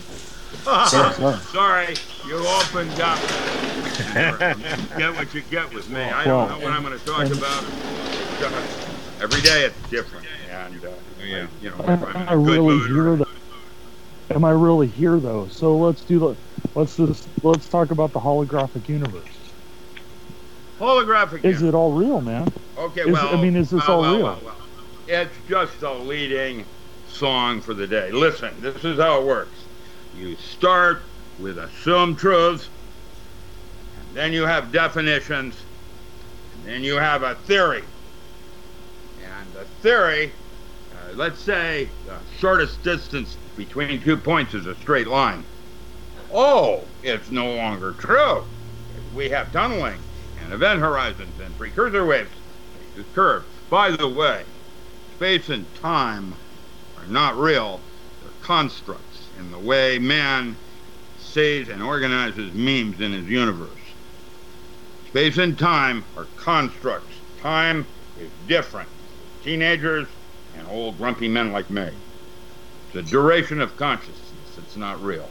[0.64, 1.14] Sorry.
[1.14, 1.38] Sorry.
[1.40, 1.96] Sorry,
[2.28, 3.20] you opened up.
[4.98, 6.02] get what you get with me.
[6.02, 7.64] I don't know what I'm going to talk And- about.
[9.22, 10.90] Every day it's different, and uh,
[11.24, 11.46] Yeah.
[11.62, 13.26] you know, Am I'm in I a good really mood here or- though?
[14.32, 15.48] Am I really here though?
[15.50, 16.36] So let's do the
[16.74, 19.28] let's just let's talk about the holographic universe.
[20.80, 21.44] holographic.
[21.46, 21.68] Is yeah.
[21.70, 22.52] it all real, man?
[22.78, 24.24] Okay, is- well, I mean, is this well, all well, real?
[24.26, 24.56] well, well.
[25.08, 26.66] It's just a leading
[27.22, 28.10] song for the day.
[28.12, 29.56] Listen, this is how it works.
[30.18, 31.04] You start
[31.38, 32.68] with assumed truths,
[34.16, 35.54] then you have definitions,
[36.66, 37.84] then you have a theory.
[39.24, 40.32] And the theory,
[40.96, 45.46] uh, let's say the shortest distance between two points is a straight line.
[46.34, 48.44] Oh, it's no longer true.
[49.14, 50.00] We have tunneling
[50.44, 52.32] and event horizons and precursor waves.
[52.98, 53.46] It's curved.
[53.70, 54.44] By the way,
[55.16, 56.34] space and time
[57.02, 57.80] are not real.
[58.22, 60.56] They're constructs in the way man
[61.18, 63.70] sees and organizes memes in his universe.
[65.08, 67.16] Space and time are constructs.
[67.42, 67.88] Time
[68.20, 68.90] is different.
[69.44, 70.08] Teenagers
[70.56, 71.90] and old grumpy men like me.
[72.88, 74.58] It's a duration of consciousness.
[74.58, 75.30] It's not real.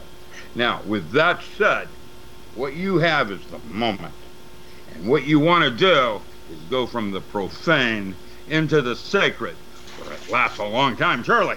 [0.55, 1.87] Now, with that said,
[2.55, 4.13] what you have is the moment.
[4.93, 8.15] And what you want to do is go from the profane
[8.47, 9.55] into the sacred,
[10.03, 11.55] where it lasts a long time, surely.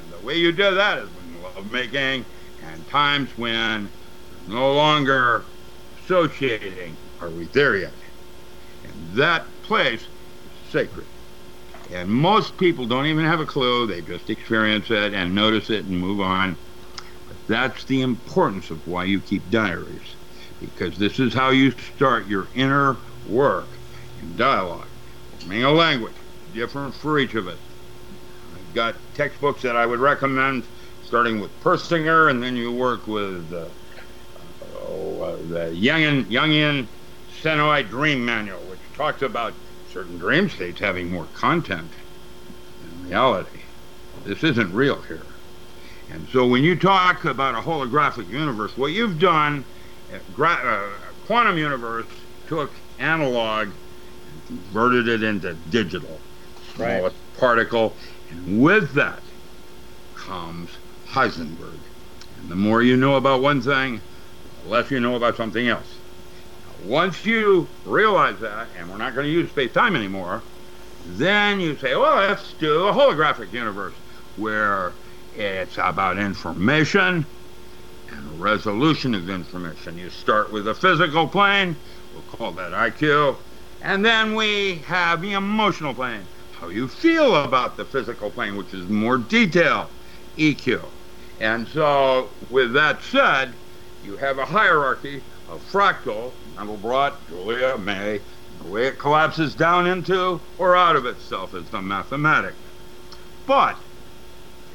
[0.00, 2.24] And the way you do that is when lovemaking
[2.62, 3.90] and times when
[4.46, 5.44] no longer
[6.02, 7.92] associating are we there yet.
[8.84, 11.06] And that place is sacred.
[11.90, 13.86] And most people don't even have a clue.
[13.86, 16.56] They just experience it and notice it and move on.
[17.26, 20.16] But that's the importance of why you keep diaries.
[20.60, 23.68] Because this is how you start your inner work
[24.20, 24.88] in dialogue.
[25.38, 26.14] Forming a language,
[26.52, 27.58] different for each of us.
[28.54, 30.66] I've got textbooks that I would recommend,
[31.02, 33.68] starting with Persinger, and then you work with uh,
[34.74, 36.88] oh, uh, the Jungian, Jungian
[37.42, 39.54] Senoi Dream Manual, which talks about
[39.86, 41.94] certain dream states having more content
[42.80, 43.62] than reality.
[44.24, 45.26] This isn't real here.
[46.10, 49.64] And so when you talk about a holographic universe, what you've done,
[50.12, 52.06] uh, gra- uh, quantum universe
[52.46, 53.74] took analog
[54.26, 56.22] and converted it into digital,
[56.78, 56.86] Right.
[56.86, 57.98] smallest particle,
[58.30, 59.24] and with that
[60.14, 61.86] comes Heisenberg.
[62.36, 64.02] And the more you know about one thing,
[64.44, 66.02] the less you know about something else.
[66.78, 70.46] Once you realize that, and we're not going to use space time anymore,
[71.04, 73.96] Then you say, well, let's do a holographic universe
[74.36, 74.98] where
[75.32, 77.28] it's about information
[78.08, 79.98] and resolution of information.
[79.98, 83.42] You start with the physical plane, we'll call that IQ,
[83.80, 88.74] and then we have the emotional plane, how you feel about the physical plane, which
[88.74, 89.92] is more detail,
[90.36, 90.90] EQ.
[91.38, 93.60] And so, with that said,
[94.00, 98.22] you have a hierarchy of fractal, Mandelbrot, Julia, May,
[98.56, 102.58] the way it collapses down into or out of itself is the mathematics.
[103.46, 103.80] But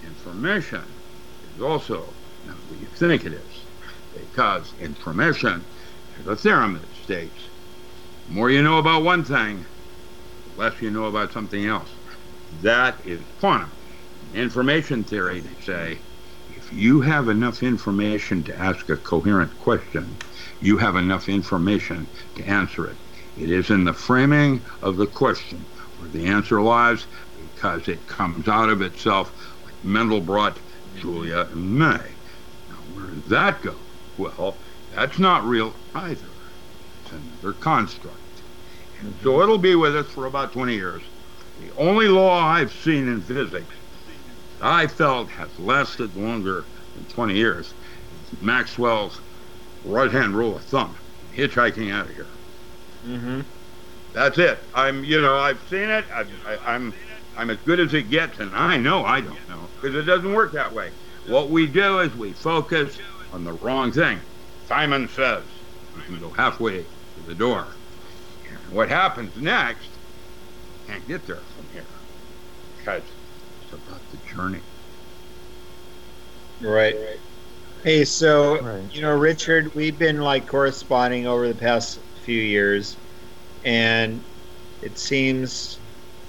[0.02, 1.02] information
[1.41, 3.67] is also not what you think it is,
[4.13, 5.65] because information
[6.24, 7.50] the theorem states
[8.26, 9.65] the more you know about one thing,
[10.56, 12.00] the less you know about something else.
[12.52, 13.74] That is quantum.
[14.34, 16.04] Information theory, they say,
[16.48, 20.20] if you have enough information to ask a coherent question,
[20.60, 23.00] you have enough information to answer it.
[23.36, 28.48] It is in the framing of the question where the answer lies because it comes
[28.48, 30.60] out of itself like Mandelbrot
[30.94, 32.18] Julia and May.
[32.68, 33.88] Now, where does that go?
[34.18, 36.36] Well, that's not real either.
[37.02, 38.23] It's another construct.
[39.22, 41.02] So it'll be with us for about 20 years.
[41.62, 43.76] The only law I've seen in physics
[44.60, 47.74] that I felt has lasted longer than 20 years
[48.32, 49.20] is Maxwell's
[49.86, 50.96] right hand rule of thumb
[51.36, 52.28] hitchhiking out of here.
[53.06, 53.42] Mm-hmm.
[54.13, 54.60] That's it.
[54.74, 56.06] I'm, you know, I've seen it.
[56.13, 56.94] I, I, I'm,
[57.36, 60.34] I'm as good as it gets, and I know I don't know because it doesn't
[60.34, 60.92] work that way.
[61.28, 63.00] What we do is we focus
[63.32, 64.20] on the wrong thing.
[64.68, 65.44] Simon says
[65.96, 67.68] you can go halfway to the door.
[68.74, 70.00] And what happens next?
[70.88, 71.86] Can't get there from here
[72.76, 73.04] because
[73.62, 74.62] it's about the journey.
[76.60, 76.96] Right.
[77.84, 78.92] Hey, so Right.
[78.92, 82.98] you know, Richard, we've been like corresponding over the past few years,
[83.64, 84.26] and
[84.82, 85.80] it seems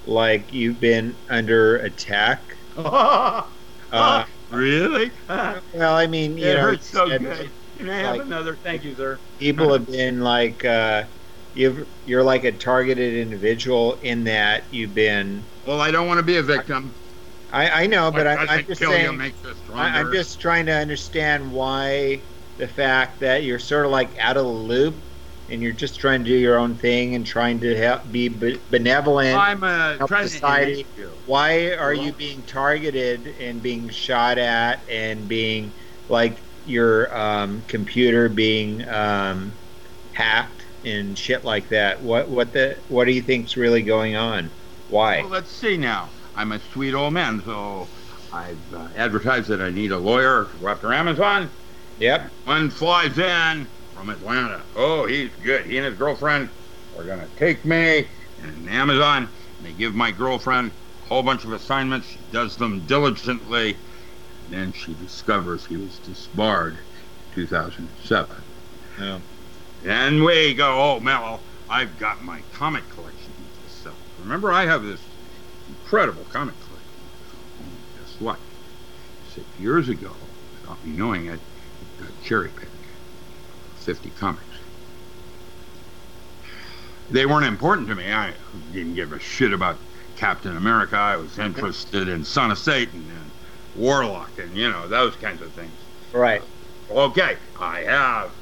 [0.04, 2.58] like you've been under attack.
[3.92, 5.12] Uh, really?
[5.28, 7.52] well, I mean, you it know, hurts so said good.
[7.78, 8.58] Can I have like- another?
[8.60, 9.20] Thank you, sir.
[9.38, 11.04] people have been like, uh,
[11.54, 15.46] you've you're like a targeted individual in that you've been.
[15.66, 16.94] Well, I don't want to be a victim.
[17.50, 19.20] I, I know, but I, I'm just saying.
[19.72, 22.24] I, I'm just trying to understand why
[22.56, 25.04] the fact that you're sort of like out of the loop
[25.48, 28.60] and you're just trying to do your own thing and trying to help be be-
[28.70, 29.36] benevolent.
[29.36, 30.86] I'm uh, help society.
[31.26, 35.74] why are you being targeted and being shot at and being
[36.08, 39.56] like your um, computer being um,
[40.12, 42.00] hacked and shit like that?
[42.02, 44.50] What what the what do you think's really going on?
[44.88, 45.20] Why?
[45.20, 46.10] Well, let's see now.
[46.36, 47.86] I'm a sweet old man, so
[48.32, 51.48] I've uh, advertised that I need a lawyer to go after Amazon.
[51.98, 52.30] Yep.
[52.44, 54.62] One flies in from Atlanta.
[54.74, 55.66] Oh, he's good.
[55.66, 56.48] He and his girlfriend
[56.98, 58.08] are going to take me
[58.42, 59.28] and Amazon.
[59.58, 60.72] And they give my girlfriend
[61.04, 62.08] a whole bunch of assignments.
[62.08, 63.76] She does them diligently.
[64.50, 68.36] Then she discovers he was disbarred in 2007.
[68.98, 69.18] Yeah.
[69.84, 74.08] And we go, oh, Mello, I've got my comic collection to sell.
[74.16, 75.02] Remember, I have this
[75.68, 76.80] incredible comic collection.
[77.94, 78.40] Guess what?
[79.22, 81.40] Six years ago, without me knowing it,
[81.98, 82.86] got cherry picked.
[83.76, 84.56] 50 comics.
[87.10, 88.10] They weren't important to me.
[88.10, 88.34] I
[88.70, 89.80] didn't give a shit about
[90.16, 90.96] Captain America.
[90.96, 93.32] I was interested in Son of Satan and
[93.74, 95.78] Warlock and, you know, those kinds of things.
[96.12, 96.42] Right.
[96.88, 98.32] Okay, I have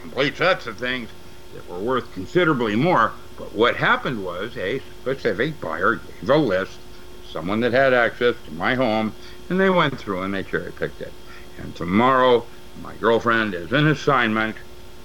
[0.00, 1.14] complete sets of things
[1.52, 3.16] that were worth considerably more.
[3.36, 6.86] But what happened was a specific buyer gave a list
[7.22, 9.16] someone that had access to my home,
[9.48, 11.14] and they went through and they cherry picked it.
[11.56, 14.58] And tomorrow, my girlfriend, as an assignment,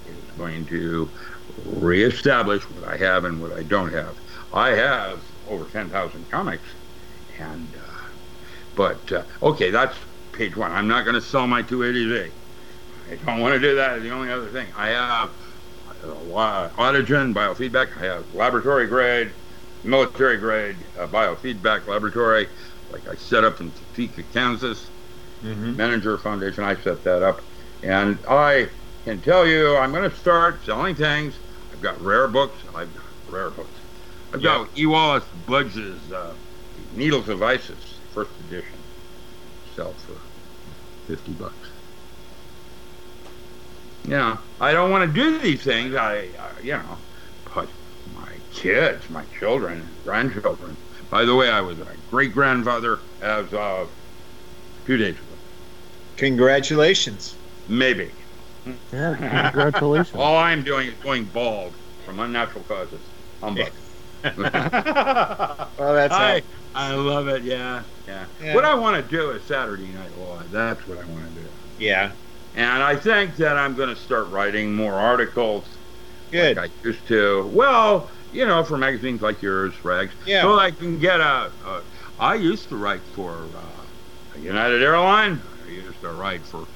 [0.04, 1.12] is going to
[1.56, 4.16] reestablish what I have and what I don't have.
[4.52, 6.68] I have over 10,000 comics,
[7.38, 7.96] and uh,
[8.74, 9.98] but uh, okay, that's
[10.32, 10.72] page one.
[10.72, 12.34] I'm not going to sell my 280Z.
[13.10, 14.02] I don't want to do that.
[14.02, 15.30] The only other thing I have
[16.02, 17.96] Autogen biofeedback.
[17.98, 19.30] I have laboratory grade,
[19.84, 22.48] military grade uh, biofeedback laboratory,
[22.92, 24.88] like I set up in Topeka, Kansas.
[25.42, 25.78] Mm-hmm.
[25.78, 26.64] Menninger Foundation.
[26.64, 27.42] I set that up,
[27.82, 28.68] and I
[29.04, 31.34] can tell you, I'm going to start selling things.
[31.70, 32.56] I've got rare books.
[32.74, 33.68] I've got rare books.
[34.32, 34.86] I've got E.
[34.86, 36.32] Wallis Budge's uh,
[36.94, 38.78] Needles of Isis, first edition.
[39.76, 40.16] Sell for
[41.06, 41.65] fifty bucks.
[44.06, 45.94] Yeah, I don't want to do these things.
[45.94, 47.04] I, I, you know,
[47.54, 47.72] but
[48.04, 50.78] my kids, my children, grandchildren.
[51.10, 53.90] By the way, I was a great grandfather as of
[54.86, 55.38] two days ago.
[56.16, 57.38] Congratulations.
[57.66, 58.14] Maybe.
[58.92, 60.10] Yeah, congratulations.
[60.14, 63.12] All I'm doing is going bald from unnatural causes.
[63.42, 63.72] Humbug.
[64.24, 66.42] well, that's I,
[66.74, 67.44] I love it.
[67.44, 68.28] Yeah, yeah.
[68.40, 68.54] Yeah.
[68.54, 70.50] What I want to do is Saturday Night Live.
[70.50, 71.52] That's what I want to do.
[71.76, 72.14] yeah.
[72.56, 75.68] And I think that I'm going to start writing more articles
[76.30, 76.56] Good.
[76.56, 77.46] like I used to.
[77.48, 80.14] Well, you know, for magazines like yours, Rags.
[80.26, 80.42] Yeah.
[80.42, 81.52] So I can get a.
[81.64, 81.82] a
[82.18, 85.42] I used to write for uh, United Airline.
[85.62, 86.66] I used to write for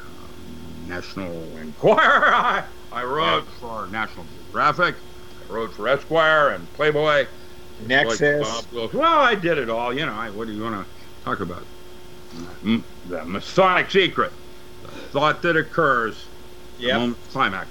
[0.00, 2.00] um, National Enquirer.
[2.34, 4.96] I, I wrote for National Geographic.
[5.40, 7.26] I wrote for Esquire and Playboy.
[7.80, 8.66] Nexus.
[8.72, 9.92] Like Well, I did it all.
[9.92, 11.66] You know, I, what do you want to talk about?
[12.62, 14.32] Mm, The Masonic secret.
[15.12, 16.24] The thought that occurs
[16.78, 16.98] the Yep.
[16.98, 17.68] moment climax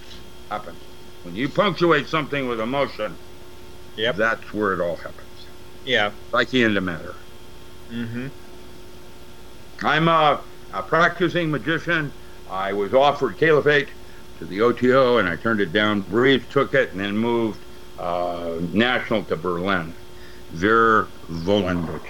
[0.50, 0.78] happens.
[1.24, 3.16] When you punctuate something with emotion,
[3.96, 4.16] Yep.
[4.16, 5.48] that's where it all happens.
[5.84, 6.12] Yeah.
[6.30, 7.16] Psyche into matter.
[7.92, 8.28] Mm-hmm.
[9.84, 10.40] I'm a,
[10.72, 12.12] a practicing magician.
[12.50, 13.90] I was offered caliphate
[14.38, 16.02] to the OTO and I turned it down.
[16.02, 17.60] Breeze took it and then moved
[17.98, 19.94] uh, national to Berlin.
[20.54, 22.02] Wir wollen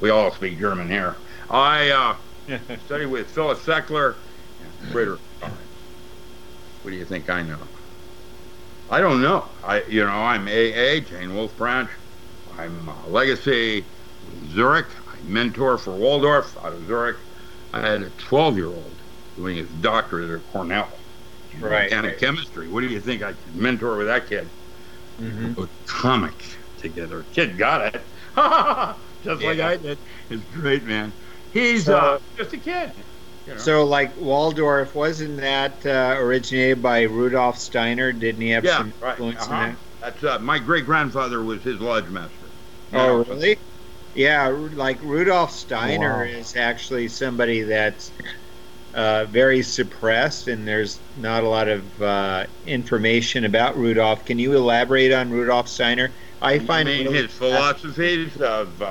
[0.00, 1.16] We all speak German here.
[1.50, 2.14] I uh,
[2.80, 4.16] studied with Phyllis Seckler
[4.58, 5.20] and Fritter.
[6.82, 7.70] What do you think I know?
[8.88, 9.52] I don't know.
[9.62, 11.90] I, you know, I'm AA, Jane Wolfe Branch.
[12.50, 13.88] I'm uh, Legacy,
[14.48, 14.88] Zurich.
[15.06, 17.18] I mentor for Waldorf out of Zurich.
[17.72, 19.02] I had a 12 year old
[19.36, 20.90] doing his doctorate at Cornell
[21.52, 21.90] in Right.
[21.90, 22.68] organic chemistry.
[22.68, 24.50] What do you think I could mentor with that kid?
[25.18, 25.52] Mm-hmm.
[25.56, 27.24] With comics together.
[27.24, 28.08] Kid got it.
[29.22, 30.00] Just like I did.
[30.28, 31.14] It's great, man.
[31.52, 32.92] He's So- uh, just a kid.
[33.46, 33.60] You know?
[33.60, 38.12] So, like Waldorf, wasn't that uh, originated by Rudolf Steiner?
[38.12, 39.12] Didn't he have yeah, some right.
[39.12, 39.70] influence uh-huh.
[39.70, 42.52] in That's uh, my great grandfather was his lodge master.
[42.92, 43.24] Oh, Yeah.
[43.28, 43.56] really?
[44.14, 46.30] Yeah, like Rudolf Steiner Wow.
[46.30, 48.12] is actually somebody that's
[48.92, 54.24] uh, very suppressed, and there's not a lot of uh, information about Rudolf.
[54.24, 56.16] Can you elaborate on Rudolf Steiner?
[56.42, 58.82] I find I mean, really his philosophies of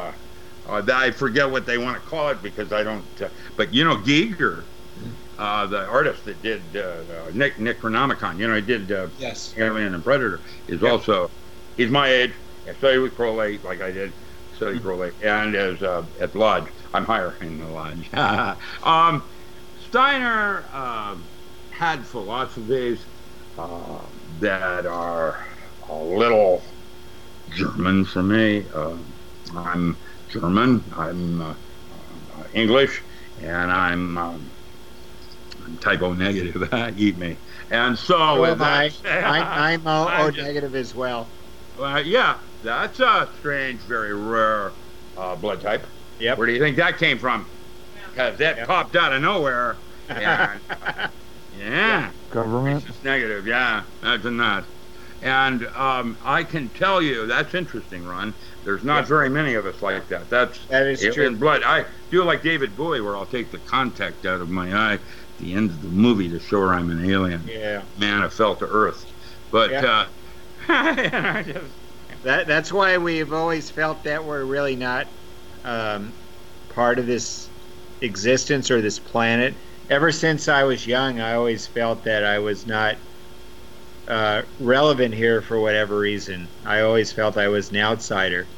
[0.69, 3.09] uh, I forget what they want to call it because I don't.
[3.21, 4.67] Uh, but you know, Giger,
[5.37, 9.53] uh, the artist that did uh, uh, Nick Necronomicon, you know, he did uh, Yes.
[9.57, 10.91] Alien and Predator, is Yeah.
[10.91, 11.31] also
[11.77, 12.33] he's my age.
[12.67, 14.13] I studied with Crowley like I did,
[14.51, 14.81] studied Mm-hmm.
[14.81, 18.09] Crowley, and as uh, at Lodge, I'm higher in the Lodge.
[18.83, 19.23] um,
[19.75, 21.29] Steiner um
[21.69, 23.07] had philosophies
[23.57, 24.07] uh,
[24.39, 25.39] that are
[25.87, 26.63] a little
[27.49, 28.67] German for me.
[28.73, 28.97] Uh,
[29.55, 29.99] I'm
[30.29, 30.83] German.
[30.95, 31.55] I'm uh,
[31.91, 33.03] uh, English,
[33.37, 34.53] and I'm, um,
[35.63, 36.67] I'm type O negative.
[36.97, 37.39] Eat me.
[37.69, 39.39] And so, So with am I, I,
[39.73, 41.33] I'm O, I O just- negative as well.
[41.77, 44.75] uh, yeah, that's a strange, very rare
[45.17, 45.87] uh, blood type.
[46.19, 46.37] Yep.
[46.37, 47.49] Where do you think that came from?
[48.11, 48.67] Because that Yep.
[48.67, 49.81] popped out of nowhere.
[50.09, 50.59] And,
[51.51, 52.11] yeah.
[52.29, 52.83] Government.
[52.87, 53.83] It's negative, yeah.
[54.01, 54.65] Imagine that.
[55.21, 58.35] And um, I can tell you, that's interesting, Ron.
[58.63, 59.07] There's not Yeah.
[59.07, 60.29] very many of us like that.
[60.29, 61.37] That's That is true.
[61.37, 61.63] blood.
[61.63, 65.01] I do like David Bowie, where I'll take the contact out of my eye at
[65.37, 67.45] the end of the movie to show her I'm an alien.
[67.45, 67.85] Yeah.
[67.95, 69.05] Man, I fell to earth.
[69.51, 70.09] But Yeah.
[70.67, 71.79] uh, just,
[72.23, 75.13] That, that's why we've always felt that we're really not
[75.63, 76.15] um,
[76.69, 77.51] part of this
[78.01, 79.57] existence or this planet.
[79.89, 82.97] Ever since I was young, I always felt that I was not
[84.09, 86.51] uh, relevant here for whatever reason.
[86.65, 88.51] I always felt I was an outsider.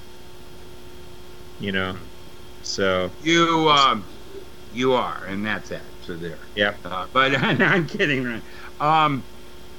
[1.58, 2.10] You know,
[2.62, 4.08] so you um,
[4.70, 5.94] you are, and that's that.
[6.00, 6.50] So there.
[6.56, 8.44] yeah, Uh, but I'm kidding.
[8.80, 9.28] Um,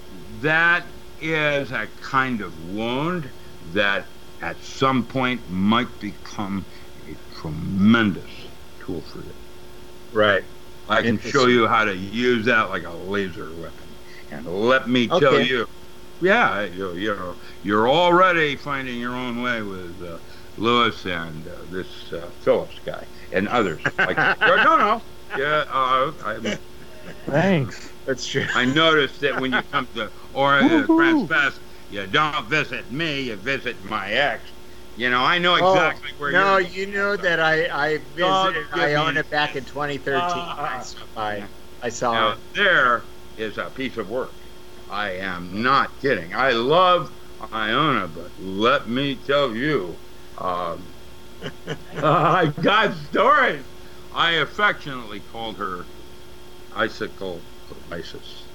[0.08, 6.66] that is a kind of wound that at some point might become
[7.06, 8.32] a tremendous
[8.80, 9.34] tool for you.
[10.10, 10.44] right.
[10.86, 13.81] I can show you how to use that like a laser weapon.
[14.32, 15.42] And let me tell Okay.
[15.42, 15.66] you,
[16.20, 20.20] yeah, you, you know, you're already finding your own way with uh,
[20.56, 23.82] Lewis and uh, this uh, Phillips guy and others.
[24.04, 25.02] Like, no, no,
[25.34, 26.58] yeah, uh, I,
[27.26, 27.94] Thanks.
[28.06, 28.46] That's true.
[28.54, 31.28] I noticed that when you come to or Woohoo.
[31.32, 34.52] Transfest, you don't visit me, you visit my ex.
[34.94, 36.58] You know, I know Oh, exactly where no, you're.
[36.58, 40.58] you know that I I visited give me Iona an back in 2013.
[40.58, 42.38] I Uh, saw, I, I saw Now, it.
[42.54, 44.38] there is a piece of work.
[44.88, 46.34] I am not kidding.
[46.34, 47.10] I love
[47.52, 50.00] Iona, but let me tell you,
[50.38, 50.96] um,
[51.92, 53.66] I got stories.
[54.10, 55.90] I affectionately called her
[56.72, 57.48] Icicle
[57.90, 58.50] Isis.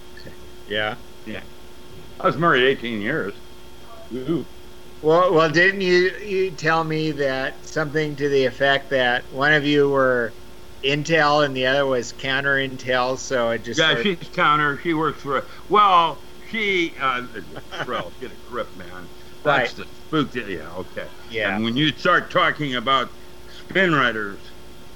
[0.68, 0.98] Yeah.
[1.26, 1.44] Yeah.
[2.20, 3.42] I was married 18 years.
[4.14, 4.48] Ooh.
[5.02, 9.66] Well, well, didn't you you tell me that something to the effect that one of
[9.66, 10.37] you were
[10.84, 13.18] intel and the other was counter intel?
[13.18, 14.80] So it just Yeah, sort of- she's counter.
[14.82, 15.44] She works for.
[15.70, 16.18] Well,
[16.50, 16.94] she.
[17.00, 17.24] Uh,
[17.84, 19.08] Thrill, get a grip, man.
[19.44, 19.88] That's Right.
[20.12, 20.36] the spook.
[20.50, 21.08] Yeah, okay.
[21.30, 21.56] Yeah.
[21.56, 23.10] And when you start talking about
[23.66, 24.40] spin writers,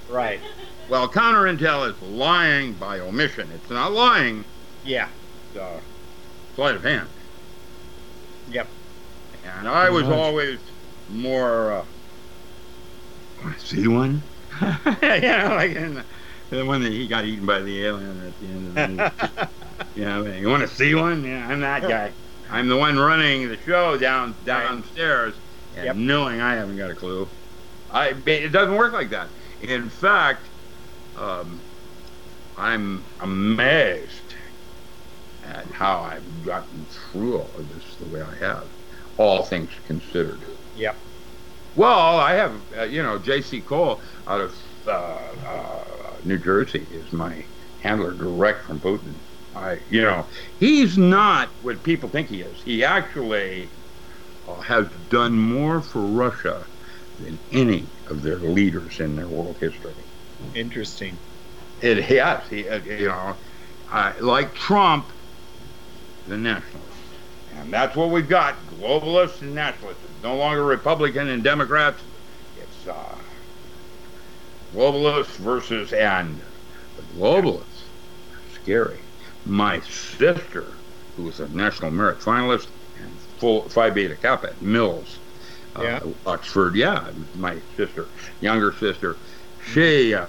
[0.10, 0.40] Right.
[0.90, 3.50] well, counter intel is lying by omission.
[3.54, 4.44] It's not lying.
[4.84, 5.08] Yeah.
[5.54, 5.80] It's uh,
[6.56, 7.08] sleight of hand.
[8.50, 8.68] Yep.
[9.60, 10.60] And I was always
[11.10, 11.72] more.
[11.74, 11.86] Uh,
[13.44, 14.22] Want to see one?
[15.02, 16.06] yeah, like in the,
[16.50, 19.12] the one that he got eaten by the alien at the end of the movie.
[19.96, 21.24] yeah, you want to see one?
[21.24, 22.16] Yeah, I'm that guy.
[22.50, 25.40] I'm the one running the show down downstairs,
[25.74, 25.98] and Yep.
[26.08, 27.32] knowing I haven't got a clue.
[27.90, 29.34] I it doesn't work like that.
[29.60, 30.52] In fact,
[31.16, 31.66] um,
[32.58, 34.36] I'm amazed
[35.44, 38.72] at how I've gotten through all of this the way I have,
[39.18, 40.46] all things considered.
[40.74, 41.11] Yep.
[41.76, 43.62] Well, I have, uh, you know, J.C.
[43.62, 44.56] Cole out of
[44.86, 45.84] uh, uh,
[46.24, 47.46] New Jersey is my
[47.78, 49.22] handler direct from Putin.
[49.54, 52.62] I, you know, he's not what people think he is.
[52.62, 53.74] He actually
[54.48, 56.68] uh, has done more for Russia
[57.18, 60.08] than any of their leaders in their world history.
[60.54, 61.20] Interesting.
[61.82, 63.38] It has, he, uh, you know,
[63.92, 65.14] uh, like Trump,
[66.26, 67.20] the nationalist.
[67.48, 70.06] And that's what we've got globalists and nationalists.
[70.22, 72.04] No longer Republican and Democrats.
[72.56, 73.22] It's uh,
[74.74, 76.42] globalists versus, and
[76.96, 77.92] the globalists
[78.48, 79.06] scary.
[79.46, 80.80] My sister,
[81.16, 85.22] who was a National Merit finalist and full Phi Beta Kappa at Mills,
[85.76, 86.00] uh, Yeah.
[86.26, 89.22] Oxford, yeah, my sister, younger sister,
[89.58, 90.28] she uh,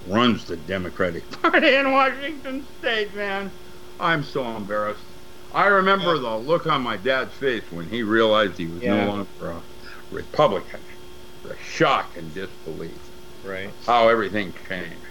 [0.00, 3.52] runs the Democratic Party in Washington State, man.
[4.00, 5.09] I'm so embarrassed.
[5.52, 9.04] I remember the look on my dad's face when he realized he was Yeah.
[9.04, 9.62] no longer a
[10.10, 10.80] Republican.
[11.42, 13.00] The shock and disbelief.
[13.42, 13.72] Right.
[13.86, 15.04] How everything changed.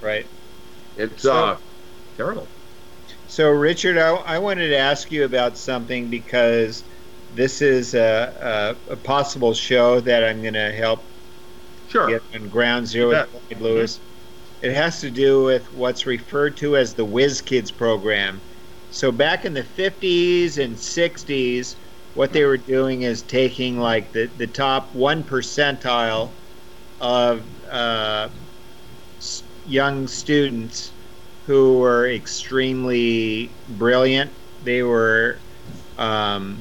[0.00, 0.26] Right.
[0.96, 1.56] It's So- uh,
[2.16, 2.48] terrible.
[3.26, 6.84] So, Richard, I, I wanted to ask you about something because
[7.30, 11.04] this is a, a, a possible show that I'm going to help
[11.86, 12.08] Sure.
[12.08, 14.00] get on Ground Zero with Floyd Lewis.
[14.60, 18.40] It has to do with what's referred to as the Whiz Kids program.
[18.92, 21.74] So back in the 50s and 60s,
[22.14, 26.28] what they were doing is taking like the, the top one percentile
[27.00, 28.28] of uh,
[29.66, 30.92] young students
[31.46, 34.30] who were extremely brilliant.
[34.62, 35.38] They were
[35.96, 36.58] um,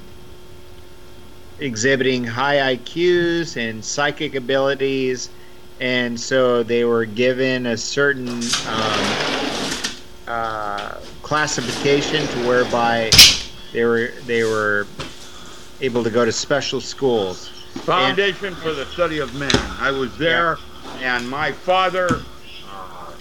[1.59, 5.29] exhibiting high IQs and psychic abilities,
[5.81, 8.29] and so they were given a certain
[8.67, 9.05] um,
[10.27, 10.95] uh,
[11.31, 13.09] classification to whereby
[13.71, 14.85] they were they were
[15.79, 17.47] able to go to special schools.
[17.85, 19.49] Foundation for the Study of Man.
[19.79, 20.57] I was there,
[20.99, 22.21] and my father
[22.67, 23.13] uh,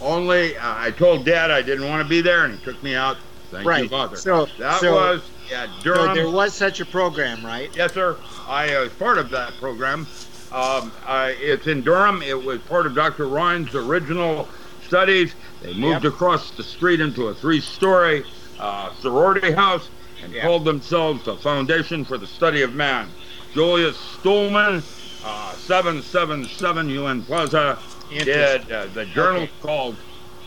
[0.00, 0.56] only.
[0.56, 3.16] Uh, I told Dad I didn't want to be there, and he took me out.
[3.52, 3.88] Thank you, right.
[3.88, 4.16] Father.
[4.16, 5.22] So that so, was
[5.54, 6.16] at so Durham.
[6.16, 7.70] there was such a program, right?
[7.76, 8.16] Yes, sir.
[8.48, 10.08] I uh, was part of that program.
[10.50, 12.22] Um, I, it's in Durham.
[12.22, 13.28] It was part of Dr.
[13.28, 14.48] Rhine's original
[14.84, 15.36] studies.
[15.62, 16.14] They moved Yep.
[16.14, 18.24] across the street into a three-story
[18.58, 19.90] uh, sorority house
[20.20, 20.42] and Yep.
[20.42, 23.14] called themselves the Foundation for the Study of Man.
[23.54, 24.84] Julius Stulman,
[25.22, 29.52] uh, 777 UN Plaza, did uh, the journal Okay.
[29.60, 30.02] called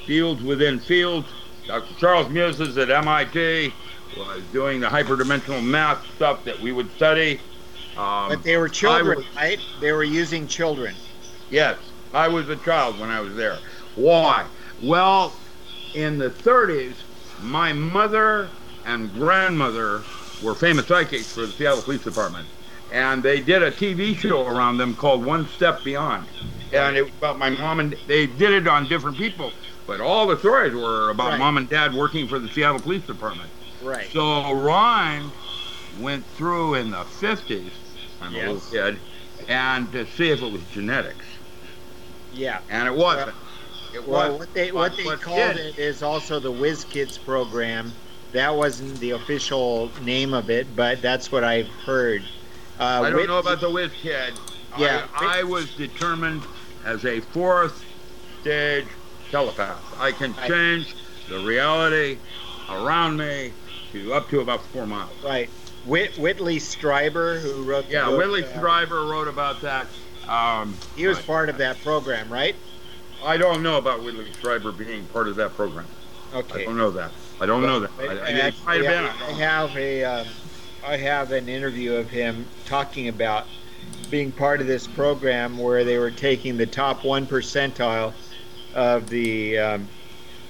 [0.05, 1.33] Fields Within Fields.
[1.67, 1.95] Dr.
[1.95, 3.73] Charles Muses at MIT
[4.17, 7.41] was doing the hyperdimensional math stuff that we would study.
[7.95, 9.59] Um, But they were children, was- right?
[9.79, 10.99] They were using children.
[11.49, 13.61] Yes, I was a child when I was there.
[13.95, 14.47] Why?
[14.81, 15.41] Well,
[15.93, 16.97] in the 30s,
[17.37, 18.51] my mother
[18.85, 20.03] and grandmother
[20.41, 22.49] were famous psychics for the Seattle Police Department.
[22.91, 26.27] And they did a TV show around them called One Step Beyond.
[26.71, 29.53] And it was about my mom and they did it on different people.
[29.87, 31.39] But all the stories were about Right.
[31.39, 33.51] mom and dad working for the Seattle Police Department.
[33.81, 34.09] Right.
[34.11, 35.31] So Rhine
[35.99, 37.71] went through in the 50s,
[38.19, 38.99] I'm a little kid,
[39.47, 41.25] and to see if it was genetics.
[42.31, 42.59] yeah.
[42.69, 43.35] And it wasn't.
[43.95, 44.39] It Well, was.
[44.39, 47.93] what they what they called it is also the Whiz Kids program.
[48.33, 52.21] That wasn't the official name of it, but that's what I've heard.
[52.77, 54.33] Uh, I don't know about the whiz kid.
[54.77, 55.07] Yeah.
[55.15, 56.43] I, I was determined
[56.83, 57.85] as a fourth
[58.41, 58.87] stage
[59.31, 59.81] telepath.
[59.97, 60.93] I can change
[61.29, 62.17] the reality
[62.69, 63.53] around me
[63.93, 65.13] to up to about four miles.
[65.23, 65.49] Right.
[65.85, 69.87] Whit- Whitley Strieber, who wrote Yeah, book, Willie uh, Strieber wrote about that.
[70.27, 72.57] Um, He was part of that program, right?
[73.25, 75.87] I don't know about Willie Strieber being part of that program.
[76.33, 76.61] Okay.
[76.61, 77.11] I don't know that.
[77.39, 77.91] I don't know that.
[77.99, 79.05] I, I, been.
[79.05, 80.27] I I have a, um,
[80.85, 83.45] I have an interview of him talking about
[84.09, 88.13] being part of this program where they were taking the top one percentile
[88.73, 89.87] of the um,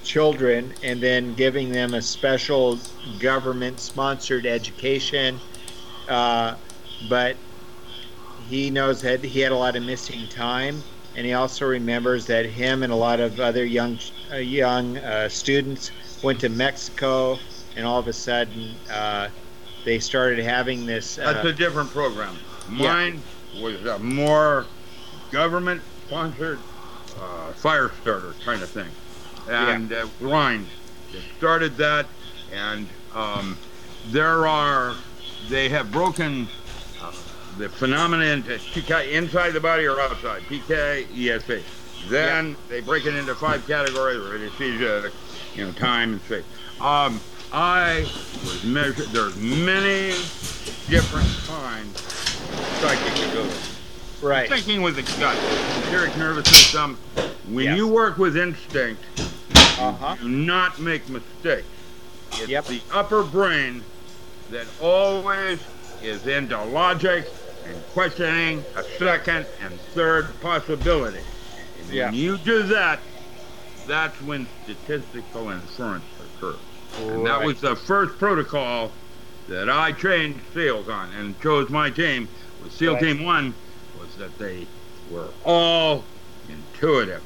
[0.02, 2.78] children and then giving them a special
[3.18, 5.38] government-sponsored education
[6.08, 6.54] uh,
[7.08, 7.36] but
[8.48, 10.82] he knows that he had a lot of missing time,
[11.16, 13.98] and he also remembers that him and a lot of other young
[14.32, 15.90] uh, young uh, students
[16.22, 17.38] went to Mexico,
[17.74, 19.28] and all of a sudden uh,
[19.84, 21.16] they started having this.
[21.16, 22.36] That's Uh, a different program.
[22.70, 22.92] Yeah.
[22.92, 23.22] Mine
[23.60, 24.66] was a more
[25.32, 26.58] government-sponsored
[27.20, 28.90] uh, fire starter kind of thing,
[29.48, 30.68] and uh, Rhines
[31.12, 32.06] that started that,
[32.52, 33.56] and um,
[34.08, 34.94] there are
[35.48, 36.65] they have broken uh,
[37.58, 41.62] the phenomenon PK inside the body or outside PK ESP.
[42.08, 45.10] Then they break it into five categories: anesthesia,
[45.54, 46.44] you know, time and space.
[46.80, 47.20] Um,
[47.52, 48.00] I
[48.44, 49.06] was measured.
[49.08, 50.10] There's many
[50.88, 53.54] different kinds of psychic ability.
[54.22, 54.48] right.
[54.48, 55.36] Thinking with the gut,
[55.84, 56.96] enteric nervous system.
[57.48, 57.76] When Yes.
[57.76, 59.02] you work with instinct,
[59.78, 60.16] Uh huh.
[60.20, 61.66] do not make mistakes.
[62.32, 62.66] It's Yep.
[62.66, 63.82] the upper brain
[64.50, 65.58] that always
[66.02, 67.26] is into logic
[67.68, 71.20] and questioning a second and third possibility.
[71.80, 72.06] And Yeah.
[72.06, 73.00] when you do that,
[73.86, 76.56] that's when statistical inference occurs.
[76.98, 78.92] And that was the first protocol
[79.48, 82.28] that I trained SEALs on and chose my team
[82.62, 83.02] with SEAL Right.
[83.02, 83.54] Team 1
[84.00, 84.66] was that they
[85.10, 86.04] were all
[86.48, 87.22] intuitive.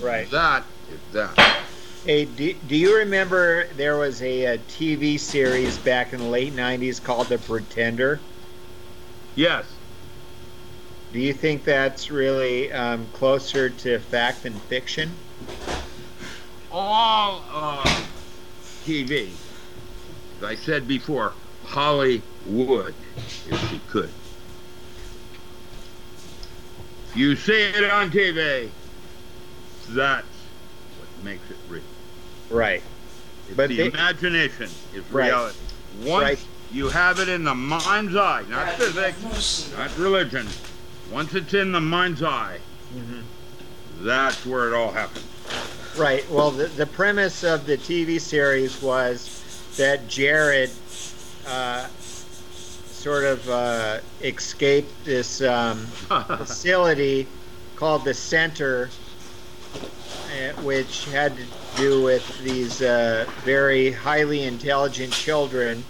[0.00, 0.30] Right.
[0.30, 1.56] That is that.
[2.04, 6.54] Hey, do, do you remember there was a, a TV series back in the late
[6.54, 8.20] 90s called The Pretender?
[9.36, 9.66] Yes.
[11.12, 15.16] Do you think that's really um, closer to fact than fiction?
[16.72, 18.02] all uh,
[18.84, 19.30] TV,
[20.36, 21.32] as I said before,
[21.64, 22.94] Hollywood,
[23.46, 24.12] if she could.
[27.14, 28.70] You see it on TV,
[29.88, 30.26] that's
[30.96, 31.82] what makes it real.
[32.50, 32.82] Right.
[33.46, 35.26] It's But the they- imagination is Right.
[35.28, 35.58] reality.
[35.92, 36.38] Once Right.
[36.76, 40.46] You have it in the mind's eye, not physics, not religion,
[41.10, 42.58] once it's in the mind's eye,
[44.00, 45.24] that's where it all happens.
[45.96, 46.30] Right.
[46.30, 50.70] Well, the, the premise of the TV series was that Jared
[51.46, 55.78] uh, sort of uh, escaped this um,
[56.36, 57.26] facility
[57.76, 58.90] called the Center,
[59.74, 61.44] uh, which had to
[61.78, 65.82] do with these uh, very highly intelligent children.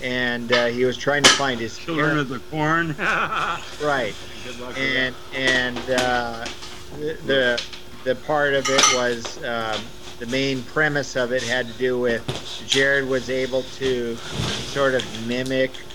[0.00, 2.22] And uh, he was trying to find his Children parents.
[2.22, 2.94] of the corn.
[3.78, 4.18] Right.
[4.42, 6.48] Good luck and and uh,
[6.90, 7.64] the,
[8.02, 12.26] the part of it was um, the main premise of it had to do with
[12.64, 14.22] Jared was able to
[14.62, 15.86] sort of mimic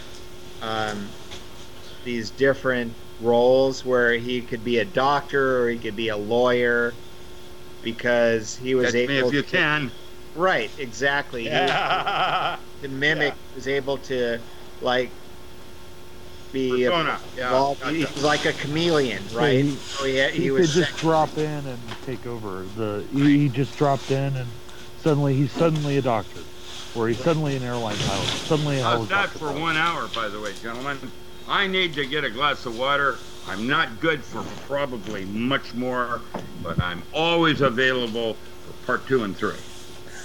[0.61, 1.15] um,
[2.03, 6.99] these different roles where he could be a doctor or he could be a lawyer
[7.81, 9.93] because he was Catch me able if you to can.
[10.33, 11.49] right exactly He
[12.91, 14.39] was to mimic was able to
[14.79, 15.17] like
[16.51, 17.21] be Persona.
[17.33, 17.95] Yeah, gotcha.
[17.97, 19.59] He was like a chameleon, right?
[19.63, 22.69] he- so he, He, he could was just drop in and take over.
[22.69, 24.61] The he, he just dropped in and
[24.95, 26.51] suddenly he's suddenly a doctor,
[26.93, 29.39] or he's suddenly an airline pilot, suddenly a How's that helicopter.
[29.39, 29.61] for pilot.
[29.61, 31.13] one hour, by the way, gentlemen?
[31.45, 33.25] I need to get a glass of water.
[33.45, 36.25] I'm not good for probably much more,
[36.61, 39.63] but I'm always available for part two and three.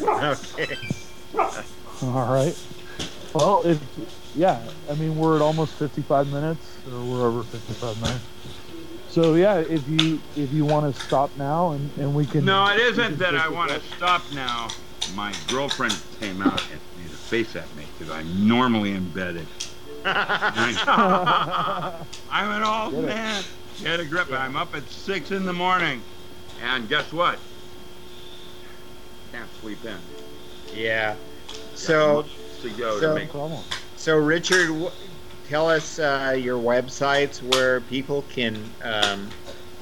[0.22, 0.76] okay.
[2.02, 2.56] All right.
[3.34, 3.80] Well, if
[4.34, 8.24] yeah, I mean we're at almost 55 minutes, or we're over 55 minutes.
[9.08, 12.44] So yeah, if you if you want to stop now and, and we can.
[12.44, 14.68] No, it we isn't that I want to stop now.
[15.14, 19.46] My girlfriend came out and made a face at me because I'm normally embedded.
[20.04, 20.76] I'm
[22.30, 23.06] an old Get it.
[23.06, 23.44] man.
[23.82, 24.30] Get a grip.
[24.32, 26.02] I'm up at six in the morning,
[26.62, 27.38] and guess what?
[29.32, 29.98] Can't sleep in.
[30.74, 31.16] Yeah.
[31.78, 32.24] Got So,
[32.62, 33.62] to go so- to make problem.
[33.96, 34.90] so Richard, wh-
[35.48, 39.28] tell us uh, your websites where people can um,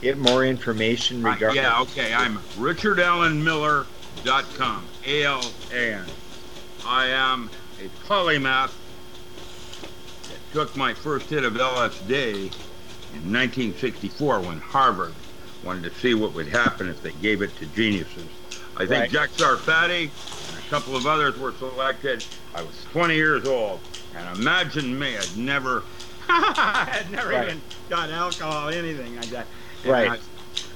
[0.02, 1.62] get more information Uh, regarding.
[1.62, 2.12] yeah, okay.
[2.14, 4.84] I'm richardallenmiller.com.
[5.06, 6.04] A-L-A-N.
[6.86, 7.48] I am
[7.82, 8.70] a polymath
[10.28, 12.50] that took my first hit of LSD
[13.14, 15.14] in 1964 when Harvard
[15.64, 18.26] wanted to see what would happen if they gave it to geniuses.
[18.76, 19.10] I think Right.
[19.10, 20.10] Jack Sarfatti
[20.48, 22.24] and a couple of others were selected.
[22.54, 23.80] I was 20 years old,
[24.16, 25.82] and imagine me, I'd never,
[26.28, 27.44] I'd never Right.
[27.46, 29.46] even got alcohol, anything like that.
[29.84, 30.10] And Right.
[30.12, 30.18] I-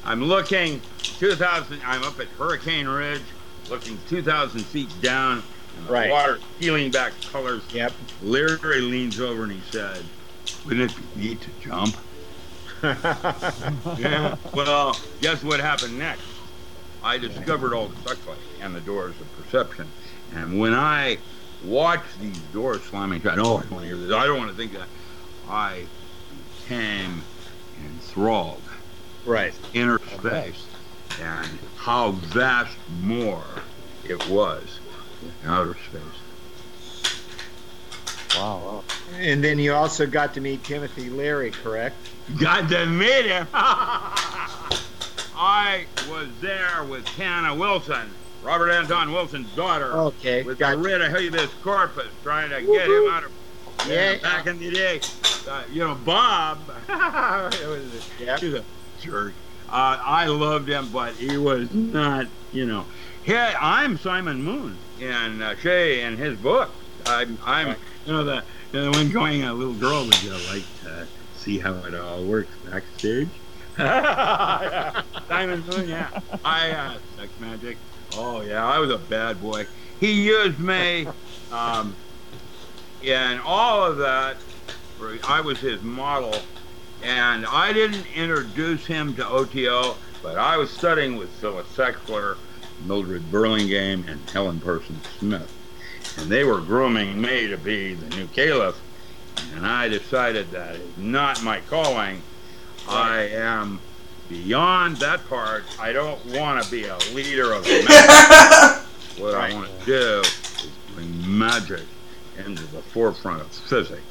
[0.05, 0.81] I'm looking
[1.19, 1.81] 2,000.
[1.85, 3.23] I'm up at Hurricane Ridge,
[3.69, 5.43] looking 2,000 feet down,
[5.77, 6.11] and the Right.
[6.11, 7.63] water peeling back colors.
[7.73, 7.93] Yep.
[8.23, 10.05] Larry leans over and he said,
[10.67, 11.97] "Wouldn't it be neat to jump?"
[12.83, 14.37] yeah.
[14.55, 16.23] Well, guess what happened next?
[17.03, 18.19] I discovered all the suck
[18.61, 19.89] and the doors of perception,
[20.35, 21.19] and when I
[21.65, 23.39] watch these doors slamming shut.
[23.39, 24.13] Oh, I don't want to hear this.
[24.13, 24.89] I don't want to think that.
[25.49, 25.85] I
[26.63, 27.23] became
[27.85, 28.63] enthralled
[29.25, 29.53] Right.
[29.75, 30.65] inner space
[31.21, 33.45] and how vast more
[34.05, 34.79] it was
[35.23, 36.01] in outer space.
[38.37, 38.85] Wow.
[39.19, 41.97] And then you also got to meet Timothy Leary, correct?
[42.39, 43.47] Got to meet him.
[45.43, 48.11] I was there with Hannah Wilson,
[48.45, 50.43] Robert Anton Wilson's daughter, Okay.
[50.43, 53.33] with Got the writ of habeas corpus, trying to get him out of.
[53.89, 54.19] Yeah.
[54.19, 55.01] back in the day,
[55.49, 56.59] uh, you know, Bob.
[56.89, 58.41] it was a, Yep.
[58.41, 58.65] he was a
[59.01, 59.33] jerk.
[59.71, 62.85] Uh, I loved him, but he was not, you know.
[63.23, 66.69] He, I'm Simon Moon in uh, Shea in his book.
[67.07, 67.69] I'm, I'm
[68.05, 71.07] you know, the, the one going, a little girl, would you like to
[71.39, 73.29] see how it all works backstage?
[75.29, 76.21] Simon Moon, yeah.
[76.45, 77.79] I, uh, sex magic.
[78.15, 79.67] Oh, yeah, I was a bad boy.
[80.01, 81.07] He used me,
[81.53, 81.95] um,
[83.05, 84.37] and all of that.
[85.27, 86.35] I was his model,
[87.03, 92.37] and I didn't introduce him to OTO, but I was studying with Phyllis Seckler,
[92.85, 95.51] Mildred Burlingame, and Helen Parsons Smith.
[96.19, 98.79] And they were grooming me to be the new caliph,
[99.55, 102.23] and I decided that is not my calling.
[102.91, 103.81] I am
[104.29, 105.65] beyond that part.
[105.81, 108.89] I don't want to be a leader of the magic.
[109.23, 111.83] What I want to do is bring magic
[112.39, 114.03] into the forefront of physics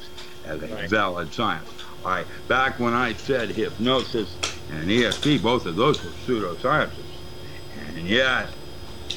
[0.46, 0.88] as a Right.
[0.88, 1.68] valid science.
[2.04, 4.34] I back when I said hypnosis
[4.70, 6.90] and ESP, both of those were pseudosciences,
[7.94, 8.48] and yet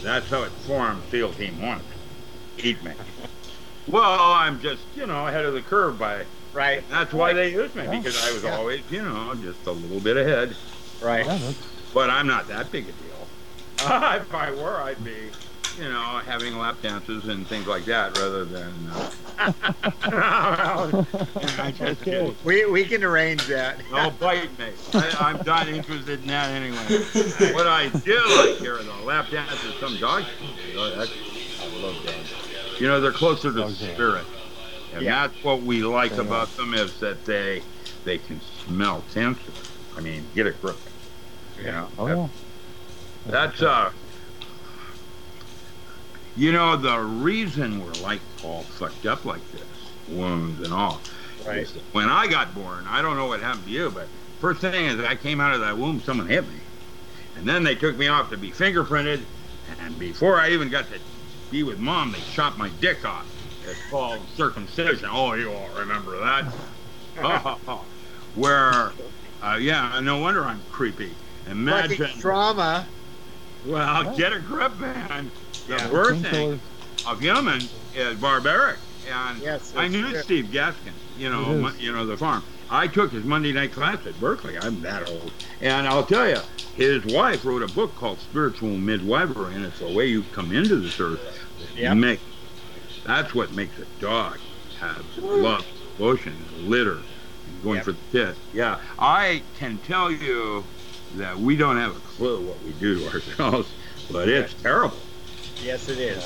[0.01, 1.79] that's how it formed Field Team One.
[2.57, 2.91] Eat me.
[3.85, 6.23] Well, I'm just you know ahead of the curve by.
[6.53, 6.83] Right.
[6.89, 7.97] That's why they used me Yeah.
[7.97, 8.55] because I was Yeah.
[8.57, 10.55] always you know just a little bit ahead.
[11.01, 11.25] Right.
[11.25, 11.51] Yeah,
[11.93, 13.27] But I'm not that big a deal.
[14.15, 15.15] if I were, I'd be,
[15.77, 18.71] you know, having lap dances and things like that rather than.
[18.89, 19.11] Uh,
[20.07, 22.11] I just Okay.
[22.11, 22.35] kidding.
[22.45, 23.79] We, we can arrange that.
[23.89, 24.67] Don't bite me.
[24.93, 27.53] I, I'm not interested in that anyway.
[27.53, 29.73] What I do like here are the lap dances.
[29.79, 30.27] Some dogs.
[30.69, 31.11] You know, that's,
[31.61, 32.79] I love dogs.
[32.79, 34.25] You know, they're closer to Dogs are- spirit,
[34.93, 35.09] and Yeah.
[35.09, 37.65] that's what we like about them is that they
[38.05, 39.55] they can smell cancer.
[39.93, 40.89] I mean, get a grip.
[41.57, 42.29] You know, oh yeah.
[43.25, 43.91] that's uh
[46.35, 51.05] you know the reason we're like all fucked up like this, wounds and all.
[51.45, 51.67] Right.
[51.91, 54.99] When I got born, I don't know what happened to you, but first thing is
[54.99, 56.67] I came out of that womb, someone hit me.
[57.35, 59.29] And then they took me off to be fingerprinted,
[59.65, 61.01] and before I even got to
[61.49, 63.42] be with mom, they chopped my dick off.
[63.67, 65.09] It's called circumcision.
[65.11, 66.45] Oh, you all remember that?
[68.35, 68.91] Where,
[69.41, 71.11] uh, yeah, no wonder I'm creepy.
[71.49, 71.97] Imagine.
[71.97, 72.85] Fucking trauma.
[73.65, 74.13] Well, Yeah.
[74.17, 75.31] get a grip, man.
[75.67, 75.89] The Yeah.
[75.91, 76.59] worst thing
[77.07, 78.77] of humans is barbaric.
[79.09, 79.73] And Yes.
[79.75, 80.21] I knew true.
[80.21, 81.61] Steve Gaskin, you know, It is.
[81.61, 82.43] mon- you know the farm.
[82.69, 84.57] I took his Monday night class at Berkeley.
[84.57, 86.39] I'm that old, and I'll tell you,
[86.75, 90.77] his wife wrote a book called Spiritual Midwifery, and it's the way you come into
[90.77, 91.19] this earth.
[91.75, 91.97] that Yep.
[91.97, 92.19] Make
[93.03, 94.39] that's what makes a dog
[94.79, 95.65] have love,
[95.97, 96.99] devotion, litter,
[97.45, 97.85] and going Yep.
[97.85, 98.35] for the tit.
[98.51, 100.63] Yeah, I can tell you
[101.15, 103.69] that we don't have a clue what we do to ourselves,
[104.11, 104.97] but it's terrible.
[105.61, 106.23] Yes, it is.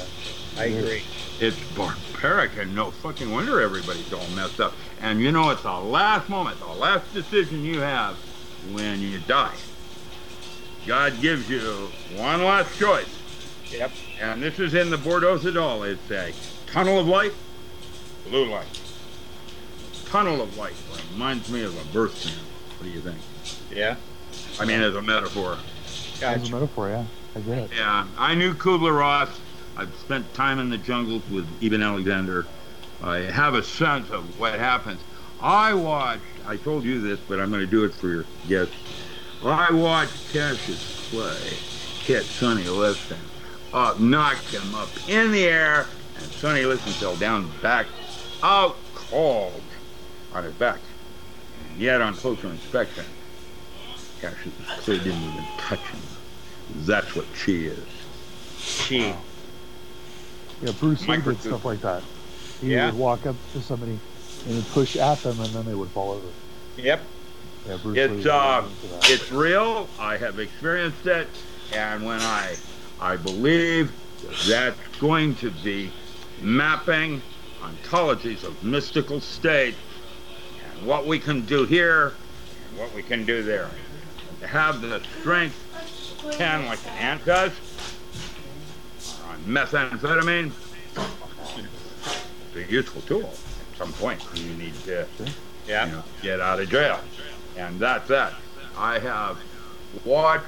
[0.58, 1.04] I agree.
[1.40, 4.74] It's barbaric, and no fucking wonder everybody's all messed up.
[5.02, 8.16] And you know, it's the last moment, the last decision you have
[8.72, 9.54] when you die.
[10.88, 13.14] God gives you one last choice,
[13.72, 13.92] Yep.
[14.22, 15.86] and this is in the Bardo Thodol.
[15.88, 16.34] It's a
[16.68, 17.34] tunnel of light,
[18.28, 18.68] blue light.
[20.06, 20.74] Tunnel of light
[21.14, 22.38] reminds me of a birth canal.
[22.78, 23.18] What do you think?
[23.72, 23.96] Yeah.
[24.60, 25.58] I mean, as a metaphor.
[26.20, 27.06] That's a metaphor, yeah.
[27.36, 27.72] I get it.
[27.76, 29.30] Yeah, I knew Kubler Ross.
[29.76, 32.46] I've spent time in the jungles with Eben Alexander.
[33.02, 35.00] I have a sense of what happens.
[35.40, 38.74] I watched, I told you this, but I'm going to do it for your guests.
[39.44, 41.36] I watched Cassius Clay,
[42.06, 43.20] hit Sonny Liston
[43.72, 45.86] up, uh, knock him up in the air,
[46.22, 47.86] and Sonny Liston fell down back,
[48.44, 49.62] out cold
[50.34, 50.80] on his back.
[51.72, 53.06] And yet, on closer inspection,
[54.22, 56.00] Cassius Clay didn't even touch him.
[56.78, 57.80] That's what she is.
[58.60, 59.14] She.
[60.62, 62.02] Yeah, Bruce Lee Micro- did stuff like that.
[62.62, 62.88] He Yeah.
[62.88, 64.00] would walk up to somebody
[64.48, 66.28] and push at them, and then they would fall over.
[66.78, 67.02] Yep.
[67.68, 68.64] Yeah, Bruce It's, Lee was uh.
[69.04, 69.88] It's real.
[70.00, 71.28] I have experienced it,
[71.74, 72.56] and when I,
[73.00, 73.92] I believe
[74.48, 75.92] that's going to be
[76.42, 77.22] mapping
[77.62, 79.78] ontologies of mystical states
[80.72, 82.14] and what we can do here
[82.70, 83.70] and what we can do there.
[84.42, 85.56] To have the strength
[86.32, 87.52] 10 like an ant does,
[89.30, 90.52] on methamphetamine,
[92.56, 93.30] a useful tool.
[93.72, 95.08] At some point, you need to
[95.68, 95.86] Yeah.
[95.86, 97.00] you know, get out of jail.
[97.56, 98.34] And that's that.
[98.78, 99.38] I have
[100.06, 100.46] watched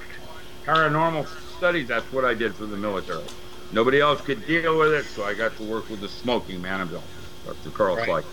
[0.66, 1.28] paranormal
[1.58, 1.88] studies.
[1.88, 3.24] That's what I did for the military.
[3.72, 6.80] Nobody else could deal with it, so I got to work with the smoking man
[6.80, 7.06] himself,
[7.46, 7.70] Dr.
[7.70, 8.08] Carl Right.
[8.08, 8.26] Slyke.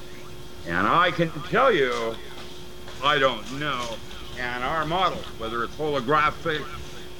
[0.67, 2.15] And I can tell you,
[3.03, 3.97] I don't know.
[4.39, 6.61] And our model, whether it's holographic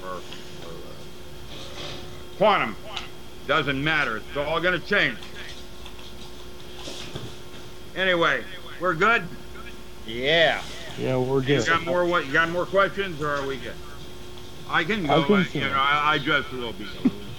[0.03, 1.77] or, or uh,
[2.37, 2.77] quantum,
[3.47, 4.19] doesn't matter.
[4.19, 5.19] It's all going to change.
[7.95, 8.43] Anyway,
[8.81, 9.27] we're good.
[10.07, 10.63] Yeah.
[10.99, 11.49] Yeah, we're good.
[11.49, 11.67] You good.
[11.67, 12.05] got more?
[12.05, 12.27] What?
[12.27, 13.75] You got more questions, or are we good?
[14.69, 15.23] I can I go.
[15.25, 15.59] think uh, so.
[15.59, 16.87] you know, I, I just will be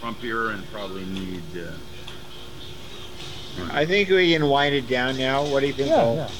[0.01, 1.57] a frumpier and probably need.
[1.57, 1.79] Uh,
[3.57, 5.45] I think we can wind it down now.
[5.45, 5.95] What do you think?
[5.95, 6.15] Yeah, Paul?
[6.15, 6.35] yeah.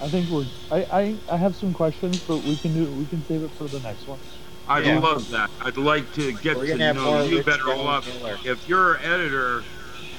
[0.00, 0.48] I think we're.
[0.70, 2.94] I, I I have some questions, but we can do.
[2.94, 4.22] We can save it for the next one.
[4.66, 4.98] I'd Yeah.
[5.02, 5.50] love that.
[5.60, 7.70] I'd like to get to know you better.
[7.70, 7.86] Allen
[8.20, 8.40] Love.
[8.44, 9.68] If you're an editor,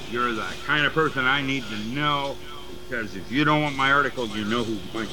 [0.06, 2.40] you're the kind of person I need to know
[2.90, 5.10] because if you don't want my article, you know who's going.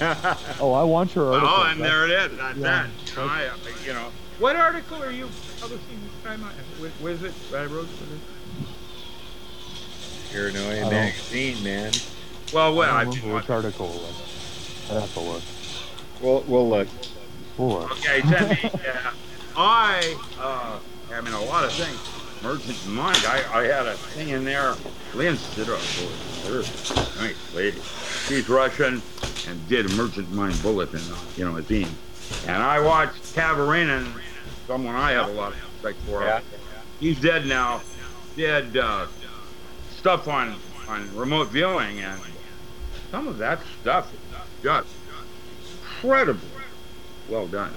[0.58, 1.64] Oh, I want your article.
[1.64, 2.38] Oh, and there it is.
[2.38, 2.62] That's Yeah.
[2.62, 2.92] that.
[3.16, 4.12] I, you know,
[4.42, 5.28] what article are you
[5.60, 6.40] publishing this time?
[6.40, 8.20] Wh- Was it I wrote for this?
[10.32, 11.92] Paranoia don't- magazine, man.
[12.52, 14.90] Well, well, I I don't remember which article it was.
[14.90, 15.42] I have to look.
[16.20, 16.88] We'll we'll look.
[17.56, 17.92] We'll look.
[17.92, 18.58] Okay, send.
[18.82, 19.12] Yeah.
[19.56, 20.78] I, uh,
[21.14, 21.98] I mean, a lot of things.
[22.42, 23.18] Merchant Mind.
[23.26, 24.74] I, I had a thing in there.
[25.14, 25.78] Lynn Sidor,
[26.48, 27.78] boy, nice lady.
[28.26, 29.00] She's Russian
[29.46, 31.00] and did a Merchant Mind bulletin,
[31.36, 31.88] you know, a zine.
[32.48, 34.10] And I watched Kavarinen,
[34.66, 36.22] someone I have a lot of respect for.
[36.22, 36.40] Yeah.
[37.00, 37.80] He's dead now.
[38.36, 39.06] Did uh,
[39.96, 40.56] stuff on
[40.88, 42.20] on remote viewing, and
[43.10, 44.20] some of that stuff is
[44.62, 44.88] just
[45.82, 46.48] incredibly
[47.28, 47.72] well done.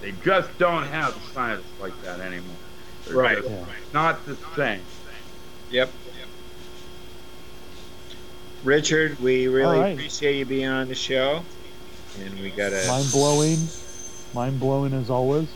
[0.00, 2.56] They just don't have science like that anymore.
[3.06, 3.36] They're Right.
[3.38, 3.64] just Yeah.
[3.92, 4.80] Not the same.
[5.70, 5.90] Yep.
[8.64, 9.94] Richard, we really All right.
[9.94, 11.42] appreciate you being on the show,
[12.20, 13.58] and we got a Mind blowing.
[14.34, 15.48] Mind blowing as always.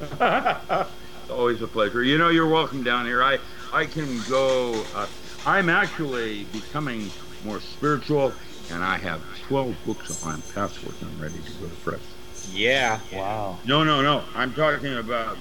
[0.00, 0.90] It's
[1.28, 2.02] always a pleasure.
[2.02, 3.22] You know, you're welcome down here.
[3.22, 3.38] I
[3.70, 4.88] I can go.
[4.92, 5.08] Uh,
[5.44, 8.38] I'm actually becoming more spiritual,
[8.68, 10.98] and I have 12 books on my passport.
[11.02, 12.16] I'm ready to go to press.
[12.42, 13.02] Yeah.
[13.10, 13.60] Wow.
[13.64, 14.28] No, no, no.
[14.34, 15.38] I'm talking about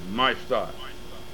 [0.00, 0.76] my stuff.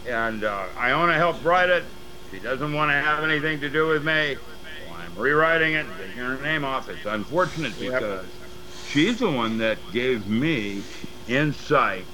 [0.05, 1.93] And uh, I want to help write it.
[2.31, 4.37] She doesn't want to have anything to do with me.
[4.79, 6.89] Well, I'm rewriting it, taking her name off.
[6.89, 8.31] It's unfortunate because
[8.83, 10.89] she's the one that gave me
[11.27, 12.09] insight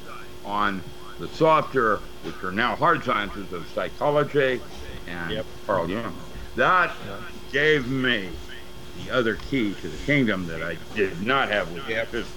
[0.44, 0.84] on
[1.18, 4.60] the softer, which are now hard sciences of psychology
[5.06, 5.46] and Yep.
[5.66, 6.24] Carl Jung.
[6.54, 6.96] That
[7.50, 8.38] gave me
[8.94, 12.08] the other key to the kingdom that I did not have with Yep.
[12.10, 12.36] physics.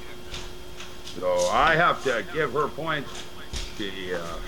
[1.17, 3.11] So I have to give her points.
[3.77, 4.39] She, uh,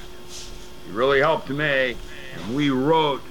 [0.83, 1.97] she really helped me,
[2.33, 3.23] and we wrote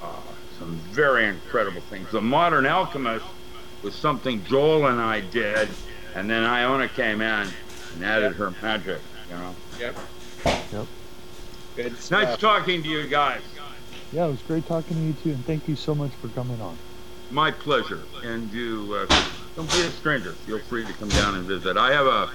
[0.00, 2.10] uh, some very incredible things.
[2.10, 3.26] The Modern Alchemist
[3.82, 5.76] was something Joel and I did,
[6.14, 7.54] and then Iona came in
[7.92, 9.02] and added her magic.
[9.30, 9.96] You know, Yep.
[10.72, 10.86] Yep.
[11.76, 12.22] Good it's stuff.
[12.24, 13.42] nice talking to you guys.
[14.12, 16.60] Yeah, it was great talking to you too, and thank you so much for coming
[16.60, 16.76] on.
[17.30, 18.02] My pleasure.
[18.24, 19.14] And you uh,
[19.54, 20.32] don't be a stranger.
[20.32, 21.76] Feel free to come down and visit.
[21.76, 22.28] I have a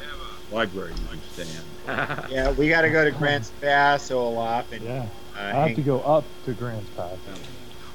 [0.51, 2.31] library you can stay in.
[2.31, 5.09] Yeah, we got to go to Grants Pass, Olaf, and Yeah.
[5.35, 7.17] uh, I have to go up to Grants Pass.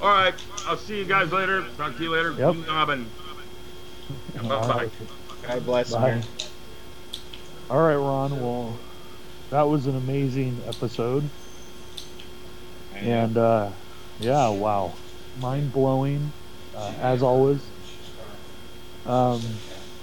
[0.03, 0.35] All right.
[0.67, 1.65] I'll see you guys later.
[1.79, 2.33] Talk to you later.
[2.33, 2.55] Yep.
[2.55, 3.07] Guten
[4.49, 4.91] Bye-bye.
[5.47, 6.17] God bless Bye.
[6.17, 6.23] you.
[7.71, 8.41] All right, Ron.
[8.41, 8.79] Well,
[9.51, 11.29] that was an amazing episode,
[12.97, 13.71] and uh,
[14.19, 14.93] yeah, wow,
[15.41, 16.33] mind blowing,
[16.77, 17.61] uh, as always.
[19.07, 19.41] Um,